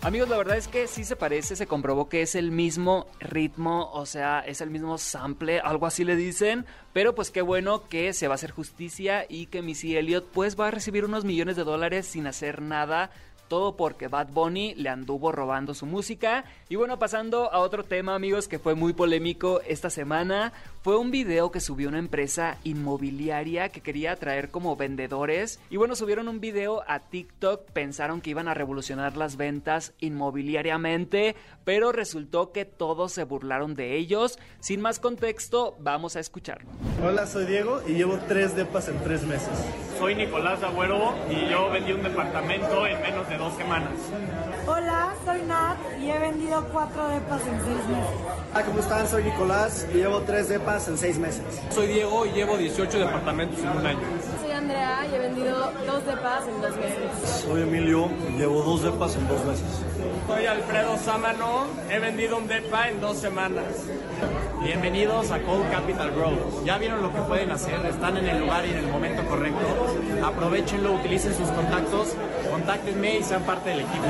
Amigos, 0.08 0.30
la 0.30 0.38
verdad 0.38 0.56
es 0.56 0.68
que 0.68 0.86
sí 0.86 1.04
se 1.04 1.16
parece, 1.16 1.54
se 1.54 1.66
comprobó 1.66 2.08
que 2.08 2.22
es 2.22 2.34
el 2.34 2.50
mismo 2.50 3.06
ritmo, 3.20 3.90
o 3.92 4.06
sea, 4.06 4.40
es 4.40 4.62
el 4.62 4.70
mismo 4.70 4.96
sample, 4.96 5.60
algo 5.60 5.84
así 5.84 6.02
le 6.02 6.16
dicen, 6.16 6.64
pero 6.94 7.14
pues 7.14 7.30
qué 7.30 7.42
bueno 7.42 7.90
que 7.90 8.14
se 8.14 8.26
va 8.26 8.32
a 8.32 8.36
hacer 8.36 8.50
justicia 8.50 9.26
y 9.28 9.48
que 9.48 9.60
Missy 9.60 9.98
Elliott 9.98 10.24
pues 10.32 10.58
va 10.58 10.68
a 10.68 10.70
recibir 10.70 11.04
unos 11.04 11.26
millones 11.26 11.56
de 11.56 11.64
dólares 11.64 12.06
sin 12.06 12.26
hacer 12.26 12.62
nada 12.62 13.10
todo 13.48 13.76
porque 13.76 14.08
Bad 14.08 14.28
Bunny 14.28 14.74
le 14.76 14.90
anduvo 14.90 15.32
robando 15.32 15.74
su 15.74 15.86
música. 15.86 16.44
Y 16.68 16.76
bueno, 16.76 16.98
pasando 16.98 17.52
a 17.52 17.58
otro 17.58 17.82
tema, 17.82 18.14
amigos, 18.14 18.46
que 18.46 18.58
fue 18.58 18.74
muy 18.74 18.92
polémico 18.92 19.60
esta 19.66 19.90
semana, 19.90 20.52
fue 20.88 20.96
un 20.96 21.10
video 21.10 21.50
que 21.50 21.60
subió 21.60 21.90
una 21.90 21.98
empresa 21.98 22.56
inmobiliaria 22.64 23.68
que 23.68 23.82
quería 23.82 24.12
atraer 24.12 24.48
como 24.48 24.74
vendedores. 24.74 25.60
Y 25.68 25.76
bueno, 25.76 25.94
subieron 25.94 26.28
un 26.28 26.40
video 26.40 26.82
a 26.88 27.00
TikTok, 27.00 27.70
pensaron 27.72 28.22
que 28.22 28.30
iban 28.30 28.48
a 28.48 28.54
revolucionar 28.54 29.14
las 29.18 29.36
ventas 29.36 29.92
inmobiliariamente, 30.00 31.36
pero 31.64 31.92
resultó 31.92 32.52
que 32.52 32.64
todos 32.64 33.12
se 33.12 33.24
burlaron 33.24 33.74
de 33.74 33.98
ellos. 33.98 34.38
Sin 34.60 34.80
más 34.80 34.98
contexto, 34.98 35.76
vamos 35.78 36.16
a 36.16 36.20
escucharlo. 36.20 36.70
Hola, 37.04 37.26
soy 37.26 37.44
Diego 37.44 37.82
y 37.86 37.92
llevo 37.92 38.18
tres 38.26 38.56
depas 38.56 38.88
en 38.88 38.98
tres 39.00 39.24
meses. 39.24 39.50
Soy 39.98 40.14
Nicolás 40.14 40.62
Agüero 40.62 41.12
y 41.28 41.50
yo 41.50 41.68
vendí 41.70 41.92
un 41.92 42.02
departamento 42.02 42.86
en 42.86 43.02
menos 43.02 43.28
de 43.28 43.36
dos 43.36 43.52
semanas. 43.56 43.92
Hola, 44.66 45.14
soy 45.24 45.42
Nat 45.42 45.76
y 46.00 46.10
he 46.10 46.18
vendido 46.18 46.64
cuatro 46.72 47.08
depas 47.08 47.42
en 47.46 47.60
seis 47.60 47.88
meses. 47.88 48.16
Hola, 48.54 48.64
¿cómo 48.64 48.78
están? 48.78 49.08
Soy 49.08 49.24
Nicolás 49.24 49.86
y 49.92 49.96
llevo 49.96 50.22
tres 50.22 50.48
depas 50.48 50.77
en 50.86 50.96
seis 50.96 51.18
meses. 51.18 51.42
Soy 51.70 51.88
Diego 51.88 52.24
y 52.24 52.30
llevo 52.30 52.56
18 52.56 52.98
departamentos 52.98 53.58
en 53.58 53.68
un 53.70 53.86
año. 53.86 54.00
Soy 54.40 54.52
Andrea 54.52 55.06
y 55.10 55.14
he 55.14 55.18
vendido 55.18 55.72
dos 55.86 56.06
depas 56.06 56.46
en 56.46 56.60
dos 56.60 56.76
meses. 56.76 57.42
Soy 57.44 57.62
Emilio 57.62 58.08
y 58.28 58.38
llevo 58.38 58.62
dos 58.62 58.82
depas 58.84 59.16
en 59.16 59.26
dos 59.26 59.44
meses. 59.44 59.66
Soy 60.28 60.46
Alfredo 60.46 60.96
Sámano, 60.98 61.64
he 61.90 61.98
vendido 61.98 62.36
un 62.36 62.46
depa 62.46 62.88
en 62.88 63.00
dos 63.00 63.16
semanas. 63.16 63.64
Bienvenidos 64.62 65.32
a 65.32 65.40
Cold 65.40 65.68
Capital 65.72 66.12
Growth. 66.12 66.64
Ya 66.64 66.78
vieron 66.78 67.02
lo 67.02 67.12
que 67.12 67.22
pueden 67.22 67.50
hacer, 67.50 67.84
están 67.86 68.16
en 68.16 68.28
el 68.28 68.40
lugar 68.40 68.64
y 68.64 68.70
en 68.70 68.78
el 68.78 68.86
momento 68.86 69.24
correcto. 69.24 69.66
Aprovechenlo, 70.24 70.92
utilicen 70.92 71.34
sus 71.34 71.48
contactos, 71.48 72.14
contáctenme 72.48 73.16
y 73.16 73.24
sean 73.24 73.42
parte 73.42 73.70
del 73.70 73.80
equipo. 73.80 74.04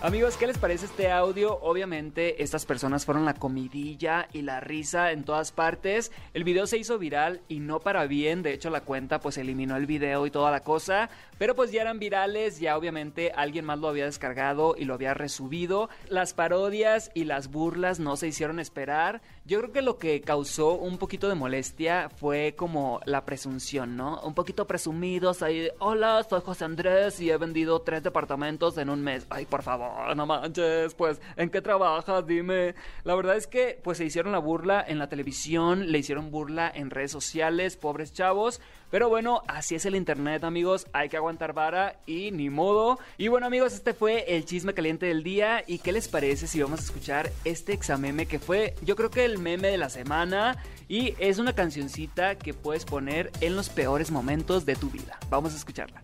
Amigos, 0.00 0.36
¿qué 0.36 0.46
les 0.46 0.58
parece 0.58 0.86
este 0.86 1.10
audio? 1.10 1.58
Obviamente 1.60 2.40
estas 2.40 2.64
personas 2.64 3.04
fueron 3.04 3.24
la 3.24 3.34
comidilla 3.34 4.28
y 4.32 4.42
la 4.42 4.60
risa 4.60 5.10
en 5.10 5.24
todas 5.24 5.50
partes. 5.50 6.12
El 6.34 6.44
video 6.44 6.68
se 6.68 6.78
hizo 6.78 7.00
viral 7.00 7.40
y 7.48 7.58
no 7.58 7.80
para 7.80 8.06
bien, 8.06 8.44
de 8.44 8.52
hecho 8.52 8.70
la 8.70 8.82
cuenta 8.82 9.18
pues 9.18 9.38
eliminó 9.38 9.76
el 9.76 9.86
video 9.86 10.24
y 10.24 10.30
toda 10.30 10.52
la 10.52 10.60
cosa, 10.60 11.10
pero 11.36 11.56
pues 11.56 11.72
ya 11.72 11.82
eran 11.82 11.98
virales, 11.98 12.60
ya 12.60 12.78
obviamente 12.78 13.32
alguien 13.34 13.64
más 13.64 13.80
lo 13.80 13.88
había 13.88 14.04
descargado 14.04 14.76
y 14.78 14.84
lo 14.84 14.94
había 14.94 15.14
resubido. 15.14 15.88
Las 16.08 16.32
parodias 16.32 17.10
y 17.12 17.24
las 17.24 17.50
burlas 17.50 17.98
no 17.98 18.16
se 18.16 18.28
hicieron 18.28 18.60
esperar. 18.60 19.20
Yo 19.48 19.60
creo 19.60 19.72
que 19.72 19.80
lo 19.80 19.96
que 19.96 20.20
causó 20.20 20.74
un 20.74 20.98
poquito 20.98 21.26
de 21.26 21.34
molestia 21.34 22.10
fue 22.10 22.54
como 22.54 23.00
la 23.06 23.24
presunción, 23.24 23.96
¿no? 23.96 24.20
Un 24.20 24.34
poquito 24.34 24.66
presumidos 24.66 25.40
ahí, 25.40 25.70
hola, 25.78 26.22
soy 26.28 26.42
José 26.42 26.66
Andrés 26.66 27.18
y 27.18 27.30
he 27.30 27.36
vendido 27.38 27.80
tres 27.80 28.02
departamentos 28.02 28.76
en 28.76 28.90
un 28.90 29.02
mes. 29.02 29.26
Ay, 29.30 29.46
por 29.46 29.62
favor 29.62 30.14
no 30.14 30.26
manches, 30.26 30.92
pues, 30.92 31.22
¿en 31.36 31.48
qué 31.48 31.62
trabajas? 31.62 32.26
Dime. 32.26 32.74
La 33.04 33.14
verdad 33.14 33.38
es 33.38 33.46
que, 33.46 33.80
pues, 33.82 33.96
se 33.96 34.04
hicieron 34.04 34.32
la 34.32 34.38
burla 34.38 34.84
en 34.86 34.98
la 34.98 35.08
televisión, 35.08 35.92
le 35.92 35.98
hicieron 35.98 36.30
burla 36.30 36.70
en 36.74 36.90
redes 36.90 37.12
sociales, 37.12 37.78
pobres 37.78 38.12
chavos. 38.12 38.60
Pero 38.90 39.08
bueno, 39.08 39.42
así 39.46 39.74
es 39.74 39.84
el 39.84 39.94
internet, 39.94 40.44
amigos. 40.44 40.86
Hay 40.92 41.08
que 41.08 41.16
aguantar 41.16 41.52
vara 41.52 41.96
y 42.06 42.30
ni 42.30 42.48
modo. 42.48 42.98
Y 43.18 43.28
bueno, 43.28 43.46
amigos, 43.46 43.74
este 43.74 43.92
fue 43.92 44.24
el 44.34 44.44
chisme 44.44 44.72
caliente 44.72 45.06
del 45.06 45.22
día. 45.22 45.62
¿Y 45.66 45.78
qué 45.78 45.92
les 45.92 46.08
parece 46.08 46.46
si 46.46 46.62
vamos 46.62 46.80
a 46.80 46.82
escuchar 46.84 47.30
este 47.44 47.72
exameme 47.72 48.26
que 48.26 48.38
fue, 48.38 48.74
yo 48.82 48.96
creo 48.96 49.10
que 49.10 49.24
el 49.24 49.38
meme 49.38 49.68
de 49.68 49.76
la 49.76 49.90
semana? 49.90 50.56
Y 50.88 51.14
es 51.18 51.38
una 51.38 51.52
cancioncita 51.52 52.36
que 52.36 52.54
puedes 52.54 52.86
poner 52.86 53.30
en 53.42 53.56
los 53.56 53.68
peores 53.68 54.10
momentos 54.10 54.64
de 54.64 54.74
tu 54.74 54.88
vida. 54.88 55.18
Vamos 55.28 55.52
a 55.52 55.56
escucharla. 55.56 56.02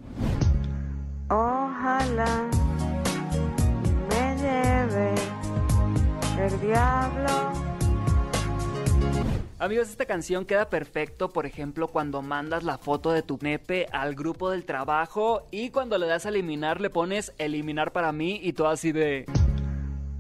Ojalá 1.31 2.51
me 4.11 4.37
lleve 4.37 5.15
el 6.39 6.61
diablo. 6.61 7.64
Amigos, 9.61 9.89
esta 9.89 10.05
canción 10.05 10.45
queda 10.45 10.69
perfecto, 10.69 11.31
por 11.31 11.47
ejemplo, 11.47 11.87
cuando 11.87 12.23
mandas 12.23 12.65
la 12.65 12.77
foto 12.77 13.13
de 13.13 13.23
tu 13.23 13.39
nepe 13.41 13.87
al 13.93 14.17
grupo 14.17 14.51
del 14.51 14.65
trabajo 14.65 15.47
y 15.53 15.71
cuando 15.71 15.97
le 15.97 16.09
das 16.09 16.27
a 16.27 16.31
eliminar 16.31 16.81
le 16.81 16.91
pones 16.91 17.33
eliminar 17.39 17.93
para 17.93 18.11
mí 18.11 18.41
y 18.43 18.53
todo 18.53 18.69
así 18.69 18.91
de... 18.91 19.27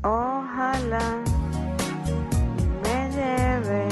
Ojalá 0.04 1.18
me 2.84 3.10
lleve 3.10 3.88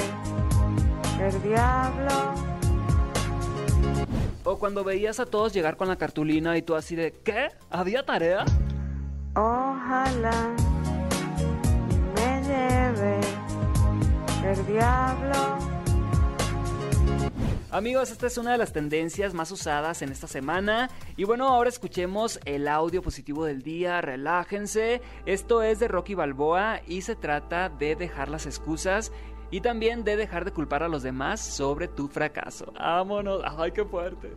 el 1.20 1.42
diablo. 1.42 2.34
O 4.44 4.58
cuando 4.58 4.84
veías 4.84 5.18
a 5.18 5.26
todos 5.26 5.52
llegar 5.52 5.76
con 5.76 5.88
la 5.88 5.96
cartulina 5.96 6.56
y 6.56 6.62
tú 6.62 6.76
así 6.76 6.94
de... 6.94 7.12
¿Qué? 7.24 7.48
¿Había 7.68 8.04
tarea? 8.04 8.44
Ojalá 9.34 10.54
diablo. 14.66 15.58
Amigos, 17.70 18.10
esta 18.10 18.26
es 18.26 18.36
una 18.36 18.52
de 18.52 18.58
las 18.58 18.74
tendencias 18.74 19.32
más 19.32 19.50
usadas 19.50 20.02
en 20.02 20.12
esta 20.12 20.26
semana. 20.26 20.90
Y 21.16 21.24
bueno, 21.24 21.48
ahora 21.48 21.70
escuchemos 21.70 22.38
el 22.44 22.68
audio 22.68 23.00
positivo 23.00 23.46
del 23.46 23.62
día. 23.62 24.02
Relájense. 24.02 25.00
Esto 25.24 25.62
es 25.62 25.80
de 25.80 25.88
Rocky 25.88 26.14
Balboa 26.14 26.82
y 26.86 27.00
se 27.00 27.16
trata 27.16 27.70
de 27.70 27.96
dejar 27.96 28.28
las 28.28 28.44
excusas 28.44 29.10
y 29.50 29.62
también 29.62 30.04
de 30.04 30.16
dejar 30.16 30.44
de 30.44 30.52
culpar 30.52 30.82
a 30.82 30.88
los 30.88 31.02
demás 31.02 31.40
sobre 31.40 31.88
tu 31.88 32.08
fracaso. 32.08 32.72
Vámonos. 32.74 33.42
Ay, 33.56 33.72
qué 33.72 33.84
fuerte. 33.84 34.34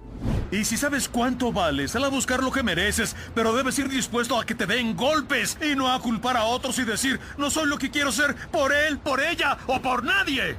Y 0.56 0.64
si 0.64 0.78
sabes 0.78 1.10
cuánto 1.10 1.52
vales, 1.52 1.92
sal 1.92 2.06
a 2.06 2.08
buscar 2.08 2.42
lo 2.42 2.50
que 2.50 2.64
mereces, 2.64 3.14
pero 3.36 3.54
debes 3.54 3.78
ir 3.78 3.90
dispuesto 3.90 4.40
a 4.40 4.46
que 4.46 4.56
te 4.56 4.66
den 4.66 4.96
golpes 4.96 5.58
y 5.62 5.76
no 5.76 5.92
a 5.92 6.00
culpar 6.00 6.38
a 6.38 6.46
otros 6.46 6.80
y 6.80 6.86
decir, 6.86 7.20
no 7.38 7.50
soy 7.50 7.68
lo 7.68 7.78
que 7.78 7.92
quiero 7.92 8.10
ser 8.14 8.34
por 8.52 8.72
él, 8.72 8.98
por 8.98 9.20
ella 9.20 9.58
o 9.68 9.82
por 9.82 10.06
nadie. 10.06 10.56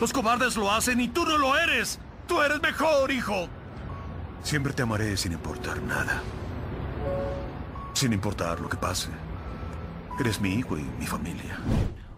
Los 0.00 0.14
cobardes 0.14 0.56
lo 0.56 0.72
hacen 0.72 0.98
y 0.98 1.08
tú 1.08 1.26
no 1.26 1.36
lo 1.36 1.58
eres. 1.58 1.98
Tú 2.26 2.40
eres 2.40 2.62
mejor, 2.62 3.10
hijo. 3.10 3.46
Siempre 4.42 4.72
te 4.72 4.80
amaré 4.80 5.14
sin 5.18 5.32
importar 5.32 5.82
nada. 5.82 6.22
Sin 7.92 8.14
importar 8.14 8.60
lo 8.60 8.70
que 8.70 8.78
pase. 8.78 9.10
Eres 10.18 10.40
mi 10.40 10.54
hijo 10.54 10.78
y 10.78 10.84
mi 10.98 11.06
familia. 11.06 11.58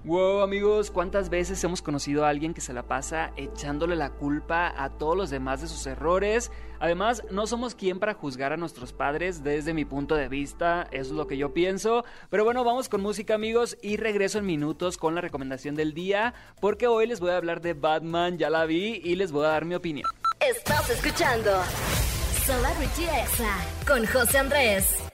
Wow, 0.06 0.42
amigos, 0.42 0.92
¿cuántas 0.92 1.30
veces 1.30 1.64
hemos 1.64 1.82
conocido 1.82 2.24
a 2.24 2.28
alguien 2.28 2.54
que 2.54 2.60
se 2.60 2.72
la 2.72 2.84
pasa 2.84 3.32
echándole 3.36 3.96
la 3.96 4.10
culpa 4.10 4.72
a 4.80 4.90
todos 4.90 5.16
los 5.16 5.30
demás 5.30 5.62
de 5.62 5.66
sus 5.66 5.84
errores? 5.84 6.52
Además, 6.78 7.24
no 7.32 7.48
somos 7.48 7.74
quien 7.74 7.98
para 7.98 8.14
juzgar 8.14 8.52
a 8.52 8.56
nuestros 8.56 8.92
padres 8.92 9.42
desde 9.42 9.74
mi 9.74 9.84
punto 9.84 10.14
de 10.14 10.28
vista, 10.28 10.86
eso 10.92 11.10
es 11.10 11.10
lo 11.10 11.26
que 11.26 11.36
yo 11.36 11.52
pienso. 11.52 12.04
Pero 12.30 12.44
bueno, 12.44 12.62
vamos 12.62 12.88
con 12.88 13.00
música, 13.00 13.34
amigos, 13.34 13.76
y 13.82 13.96
regreso 13.96 14.38
en 14.38 14.46
minutos 14.46 14.96
con 14.96 15.16
la 15.16 15.22
recomendación 15.22 15.74
del 15.74 15.92
día, 15.92 16.34
porque 16.60 16.86
hoy 16.86 17.08
les 17.08 17.18
voy 17.18 17.32
a 17.32 17.38
hablar 17.38 17.60
de 17.60 17.74
Batman, 17.74 18.38
ya 18.38 18.48
la 18.48 18.64
vi, 18.64 19.00
y 19.02 19.16
les 19.16 19.32
voy 19.32 19.44
a 19.44 19.48
dar 19.48 19.64
mi 19.64 19.74
opinión. 19.74 20.08
Estás 20.38 20.88
escuchando 20.88 21.50
Celebrity 22.44 23.06
Exa 23.24 23.58
con 23.84 24.06
José 24.06 24.38
Andrés. 24.38 25.05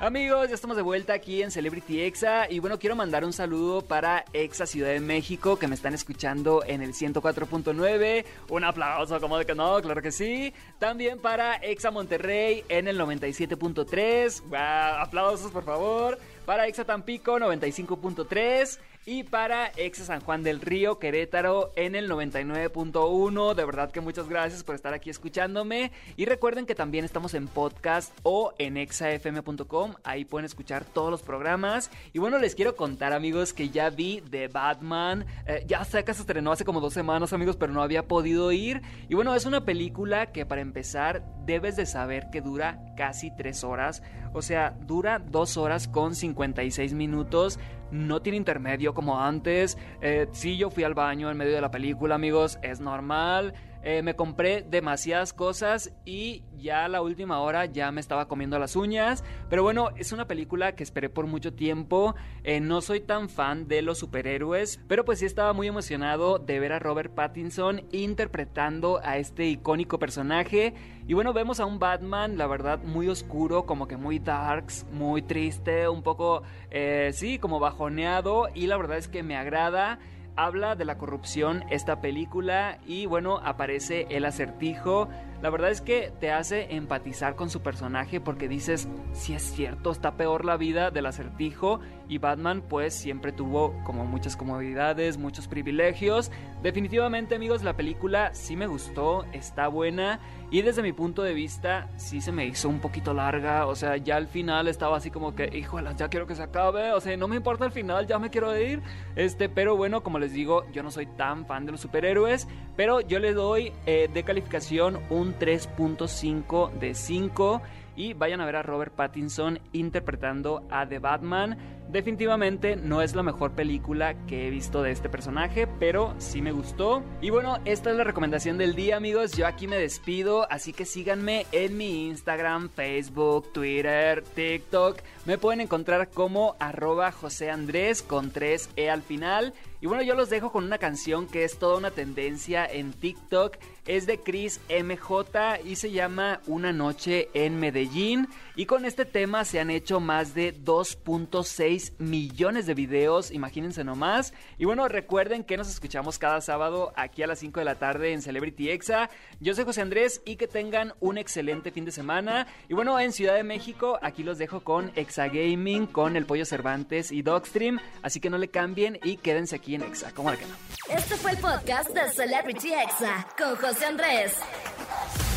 Amigos, 0.00 0.48
ya 0.48 0.54
estamos 0.54 0.76
de 0.76 0.84
vuelta 0.84 1.12
aquí 1.12 1.42
en 1.42 1.50
Celebrity 1.50 2.02
Exa 2.02 2.48
y 2.48 2.60
bueno, 2.60 2.78
quiero 2.78 2.94
mandar 2.94 3.24
un 3.24 3.32
saludo 3.32 3.82
para 3.82 4.24
Exa 4.32 4.64
Ciudad 4.64 4.90
de 4.90 5.00
México 5.00 5.58
que 5.58 5.66
me 5.66 5.74
están 5.74 5.92
escuchando 5.92 6.62
en 6.64 6.82
el 6.82 6.94
104.9. 6.94 8.24
Un 8.48 8.62
aplauso, 8.62 9.20
como 9.20 9.38
de 9.38 9.44
que 9.44 9.56
no, 9.56 9.80
claro 9.82 10.00
que 10.00 10.12
sí. 10.12 10.54
También 10.78 11.18
para 11.18 11.56
Exa 11.56 11.90
Monterrey 11.90 12.62
en 12.68 12.86
el 12.86 12.96
97.3. 12.96 14.42
Wow, 14.42 15.02
aplausos, 15.02 15.50
por 15.50 15.64
favor. 15.64 16.16
Para 16.46 16.68
Exa 16.68 16.84
Tampico 16.84 17.36
95.3 17.36 18.78
y 19.08 19.22
para 19.22 19.68
Exa 19.68 20.04
San 20.04 20.20
Juan 20.20 20.42
del 20.42 20.60
Río 20.60 20.98
Querétaro 20.98 21.72
en 21.76 21.94
el 21.94 22.10
99.1. 22.10 23.54
De 23.54 23.64
verdad 23.64 23.90
que 23.90 24.02
muchas 24.02 24.28
gracias 24.28 24.62
por 24.62 24.74
estar 24.74 24.92
aquí 24.92 25.08
escuchándome. 25.08 25.92
Y 26.18 26.26
recuerden 26.26 26.66
que 26.66 26.74
también 26.74 27.06
estamos 27.06 27.32
en 27.32 27.48
podcast 27.48 28.12
o 28.22 28.52
en 28.58 28.76
exafm.com. 28.76 29.94
Ahí 30.04 30.26
pueden 30.26 30.44
escuchar 30.44 30.84
todos 30.84 31.10
los 31.10 31.22
programas. 31.22 31.90
Y 32.12 32.18
bueno, 32.18 32.36
les 32.36 32.54
quiero 32.54 32.76
contar, 32.76 33.14
amigos, 33.14 33.54
que 33.54 33.70
ya 33.70 33.88
vi 33.88 34.22
The 34.30 34.48
Batman. 34.48 35.24
Eh, 35.46 35.64
ya 35.66 35.86
sé 35.86 36.04
que 36.04 36.12
se 36.12 36.20
estrenó 36.20 36.52
hace 36.52 36.66
como 36.66 36.82
dos 36.82 36.92
semanas, 36.92 37.32
amigos, 37.32 37.56
pero 37.56 37.72
no 37.72 37.80
había 37.80 38.06
podido 38.06 38.52
ir. 38.52 38.82
Y 39.08 39.14
bueno, 39.14 39.34
es 39.34 39.46
una 39.46 39.64
película 39.64 40.32
que 40.32 40.44
para 40.44 40.60
empezar 40.60 41.24
debes 41.46 41.76
de 41.76 41.86
saber 41.86 42.28
que 42.30 42.42
dura 42.42 42.78
casi 42.94 43.34
tres 43.34 43.64
horas. 43.64 44.02
O 44.34 44.42
sea, 44.42 44.76
dura 44.82 45.18
dos 45.18 45.56
horas 45.56 45.88
con 45.88 46.14
56 46.14 46.92
minutos. 46.92 47.58
No 47.90 48.20
tiene 48.20 48.36
intermedio 48.36 48.94
como 48.94 49.20
antes. 49.20 49.78
Eh, 50.00 50.28
sí, 50.32 50.56
yo 50.56 50.70
fui 50.70 50.84
al 50.84 50.94
baño 50.94 51.30
en 51.30 51.36
medio 51.36 51.54
de 51.54 51.60
la 51.60 51.70
película, 51.70 52.14
amigos, 52.14 52.58
es 52.62 52.80
normal. 52.80 53.54
Eh, 53.82 54.02
me 54.02 54.16
compré 54.16 54.62
demasiadas 54.62 55.32
cosas 55.32 55.92
y 56.04 56.42
ya 56.58 56.84
a 56.84 56.88
la 56.88 57.00
última 57.00 57.40
hora 57.40 57.66
ya 57.66 57.92
me 57.92 58.00
estaba 58.00 58.28
comiendo 58.28 58.58
las 58.58 58.76
uñas. 58.76 59.24
Pero 59.48 59.62
bueno, 59.62 59.90
es 59.96 60.12
una 60.12 60.26
película 60.26 60.74
que 60.74 60.82
esperé 60.82 61.08
por 61.08 61.26
mucho 61.26 61.52
tiempo. 61.52 62.14
Eh, 62.42 62.60
no 62.60 62.80
soy 62.80 63.00
tan 63.00 63.28
fan 63.28 63.68
de 63.68 63.82
los 63.82 63.98
superhéroes, 63.98 64.80
pero 64.88 65.04
pues 65.04 65.20
sí 65.20 65.26
estaba 65.26 65.52
muy 65.52 65.68
emocionado 65.68 66.38
de 66.38 66.58
ver 66.60 66.72
a 66.72 66.78
Robert 66.78 67.14
Pattinson 67.14 67.82
interpretando 67.92 69.00
a 69.02 69.18
este 69.18 69.46
icónico 69.46 69.98
personaje. 69.98 70.74
Y 71.06 71.14
bueno, 71.14 71.32
vemos 71.32 71.60
a 71.60 71.64
un 71.64 71.78
Batman, 71.78 72.36
la 72.36 72.46
verdad, 72.46 72.80
muy 72.82 73.08
oscuro, 73.08 73.64
como 73.64 73.88
que 73.88 73.96
muy 73.96 74.18
darks, 74.18 74.84
muy 74.92 75.22
triste, 75.22 75.88
un 75.88 76.02
poco, 76.02 76.42
eh, 76.70 77.10
sí, 77.14 77.38
como 77.38 77.60
bajoneado. 77.60 78.48
Y 78.54 78.66
la 78.66 78.76
verdad 78.76 78.98
es 78.98 79.08
que 79.08 79.22
me 79.22 79.36
agrada 79.36 79.98
habla 80.38 80.76
de 80.76 80.84
la 80.84 80.98
corrupción 80.98 81.64
esta 81.68 82.00
película 82.00 82.78
y 82.86 83.06
bueno, 83.06 83.40
aparece 83.42 84.06
el 84.10 84.24
acertijo. 84.24 85.08
La 85.40 85.50
verdad 85.50 85.70
es 85.70 85.80
que 85.80 86.12
te 86.18 86.32
hace 86.32 86.74
empatizar 86.74 87.36
con 87.36 87.48
su 87.48 87.62
personaje 87.62 88.20
porque 88.20 88.48
dices, 88.48 88.88
si 89.12 89.34
es 89.34 89.42
cierto, 89.42 89.92
está 89.92 90.16
peor 90.16 90.44
la 90.44 90.56
vida 90.56 90.90
del 90.90 91.06
acertijo 91.06 91.78
y 92.08 92.18
Batman 92.18 92.62
pues 92.68 92.94
siempre 92.94 93.30
tuvo 93.30 93.74
como 93.84 94.04
muchas 94.04 94.36
comodidades, 94.36 95.16
muchos 95.16 95.46
privilegios. 95.46 96.32
Definitivamente 96.62 97.36
amigos, 97.36 97.62
la 97.62 97.76
película 97.76 98.34
sí 98.34 98.56
me 98.56 98.66
gustó, 98.66 99.24
está 99.32 99.68
buena. 99.68 100.18
Y 100.50 100.62
desde 100.62 100.82
mi 100.82 100.92
punto 100.92 101.22
de 101.22 101.34
vista 101.34 101.90
sí 101.96 102.22
se 102.22 102.32
me 102.32 102.46
hizo 102.46 102.70
un 102.70 102.80
poquito 102.80 103.12
larga, 103.12 103.66
o 103.66 103.76
sea, 103.76 103.98
ya 103.98 104.16
al 104.16 104.28
final 104.28 104.66
estaba 104.66 104.96
así 104.96 105.10
como 105.10 105.34
que, 105.34 105.50
híjole, 105.54 105.90
ya 105.96 106.08
quiero 106.08 106.26
que 106.26 106.34
se 106.34 106.42
acabe, 106.42 106.92
o 106.92 107.00
sea, 107.00 107.14
no 107.18 107.28
me 107.28 107.36
importa 107.36 107.66
el 107.66 107.70
final, 107.70 108.06
ya 108.06 108.18
me 108.18 108.30
quiero 108.30 108.58
ir. 108.58 108.80
Este, 109.14 109.50
pero 109.50 109.76
bueno, 109.76 110.02
como 110.02 110.18
les 110.18 110.32
digo, 110.32 110.64
yo 110.72 110.82
no 110.82 110.90
soy 110.90 111.04
tan 111.04 111.44
fan 111.44 111.66
de 111.66 111.72
los 111.72 111.82
superhéroes, 111.82 112.48
pero 112.76 113.02
yo 113.02 113.18
le 113.18 113.34
doy 113.34 113.72
eh, 113.84 114.08
de 114.12 114.22
calificación 114.22 114.98
un 115.10 115.27
3.5 115.34 116.72
de 116.72 116.94
5 116.94 117.62
y 117.96 118.12
vayan 118.14 118.40
a 118.40 118.46
ver 118.46 118.56
a 118.56 118.62
Robert 118.62 118.94
Pattinson 118.94 119.58
interpretando 119.72 120.62
a 120.70 120.86
The 120.86 121.00
Batman. 121.00 121.77
Definitivamente 121.90 122.76
no 122.76 123.00
es 123.00 123.14
la 123.14 123.22
mejor 123.22 123.52
película 123.52 124.14
que 124.26 124.46
he 124.46 124.50
visto 124.50 124.82
de 124.82 124.90
este 124.90 125.08
personaje, 125.08 125.66
pero 125.66 126.14
sí 126.18 126.42
me 126.42 126.52
gustó. 126.52 127.02
Y 127.22 127.30
bueno, 127.30 127.58
esta 127.64 127.90
es 127.90 127.96
la 127.96 128.04
recomendación 128.04 128.58
del 128.58 128.74
día, 128.74 128.98
amigos. 128.98 129.32
Yo 129.32 129.46
aquí 129.46 129.66
me 129.66 129.78
despido, 129.78 130.46
así 130.52 130.74
que 130.74 130.84
síganme 130.84 131.46
en 131.50 131.78
mi 131.78 132.08
Instagram, 132.08 132.68
Facebook, 132.68 133.54
Twitter, 133.54 134.22
TikTok. 134.22 134.98
Me 135.24 135.38
pueden 135.38 135.62
encontrar 135.62 136.10
como 136.10 136.56
arroba 136.58 137.10
José 137.10 137.50
Andrés 137.50 138.02
con 138.02 138.32
3E 138.34 138.90
al 138.90 139.00
final. 139.00 139.54
Y 139.80 139.86
bueno, 139.86 140.02
yo 140.02 140.14
los 140.14 140.28
dejo 140.28 140.50
con 140.50 140.64
una 140.64 140.78
canción 140.78 141.26
que 141.26 141.44
es 141.44 141.58
toda 141.58 141.78
una 141.78 141.92
tendencia 141.92 142.66
en 142.66 142.92
TikTok. 142.92 143.56
Es 143.86 144.06
de 144.06 144.18
Chris 144.18 144.60
MJ 144.68 145.60
y 145.64 145.76
se 145.76 145.92
llama 145.92 146.40
Una 146.46 146.72
noche 146.72 147.28
en 147.32 147.60
Medellín. 147.60 148.28
Y 148.56 148.66
con 148.66 148.84
este 148.84 149.04
tema 149.04 149.44
se 149.44 149.60
han 149.60 149.70
hecho 149.70 150.00
más 150.00 150.34
de 150.34 150.52
2.6 150.54 151.77
millones 151.98 152.66
de 152.66 152.74
videos, 152.74 153.30
imagínense 153.30 153.84
nomás. 153.84 154.32
Y 154.58 154.64
bueno, 154.64 154.88
recuerden 154.88 155.44
que 155.44 155.56
nos 155.56 155.68
escuchamos 155.68 156.18
cada 156.18 156.40
sábado 156.40 156.92
aquí 156.96 157.22
a 157.22 157.26
las 157.26 157.38
5 157.38 157.60
de 157.60 157.64
la 157.64 157.76
tarde 157.76 158.12
en 158.12 158.22
Celebrity 158.22 158.70
Exa. 158.70 159.10
Yo 159.40 159.54
soy 159.54 159.64
José 159.64 159.82
Andrés 159.82 160.22
y 160.24 160.36
que 160.36 160.48
tengan 160.48 160.94
un 161.00 161.18
excelente 161.18 161.70
fin 161.70 161.84
de 161.84 161.92
semana. 161.92 162.46
Y 162.68 162.74
bueno, 162.74 162.98
en 162.98 163.12
Ciudad 163.12 163.34
de 163.34 163.44
México, 163.44 163.98
aquí 164.02 164.22
los 164.22 164.38
dejo 164.38 164.60
con 164.60 164.92
Exa 164.96 165.28
Gaming, 165.28 165.86
con 165.86 166.16
el 166.16 166.26
Pollo 166.26 166.44
Cervantes 166.44 167.12
y 167.12 167.22
Dogstream. 167.22 167.78
Así 168.02 168.20
que 168.20 168.30
no 168.30 168.38
le 168.38 168.48
cambien 168.48 168.98
y 169.04 169.16
quédense 169.16 169.56
aquí 169.56 169.74
en 169.74 169.82
Exa. 169.82 170.12
¿Cómo 170.12 170.30
que 170.32 170.46
no? 170.46 170.54
Este 170.96 171.16
fue 171.16 171.32
el 171.32 171.38
podcast 171.38 171.90
de 171.90 172.08
Celebrity 172.10 172.72
Exa 172.72 173.26
con 173.36 173.56
José 173.56 173.86
Andrés. 173.86 174.36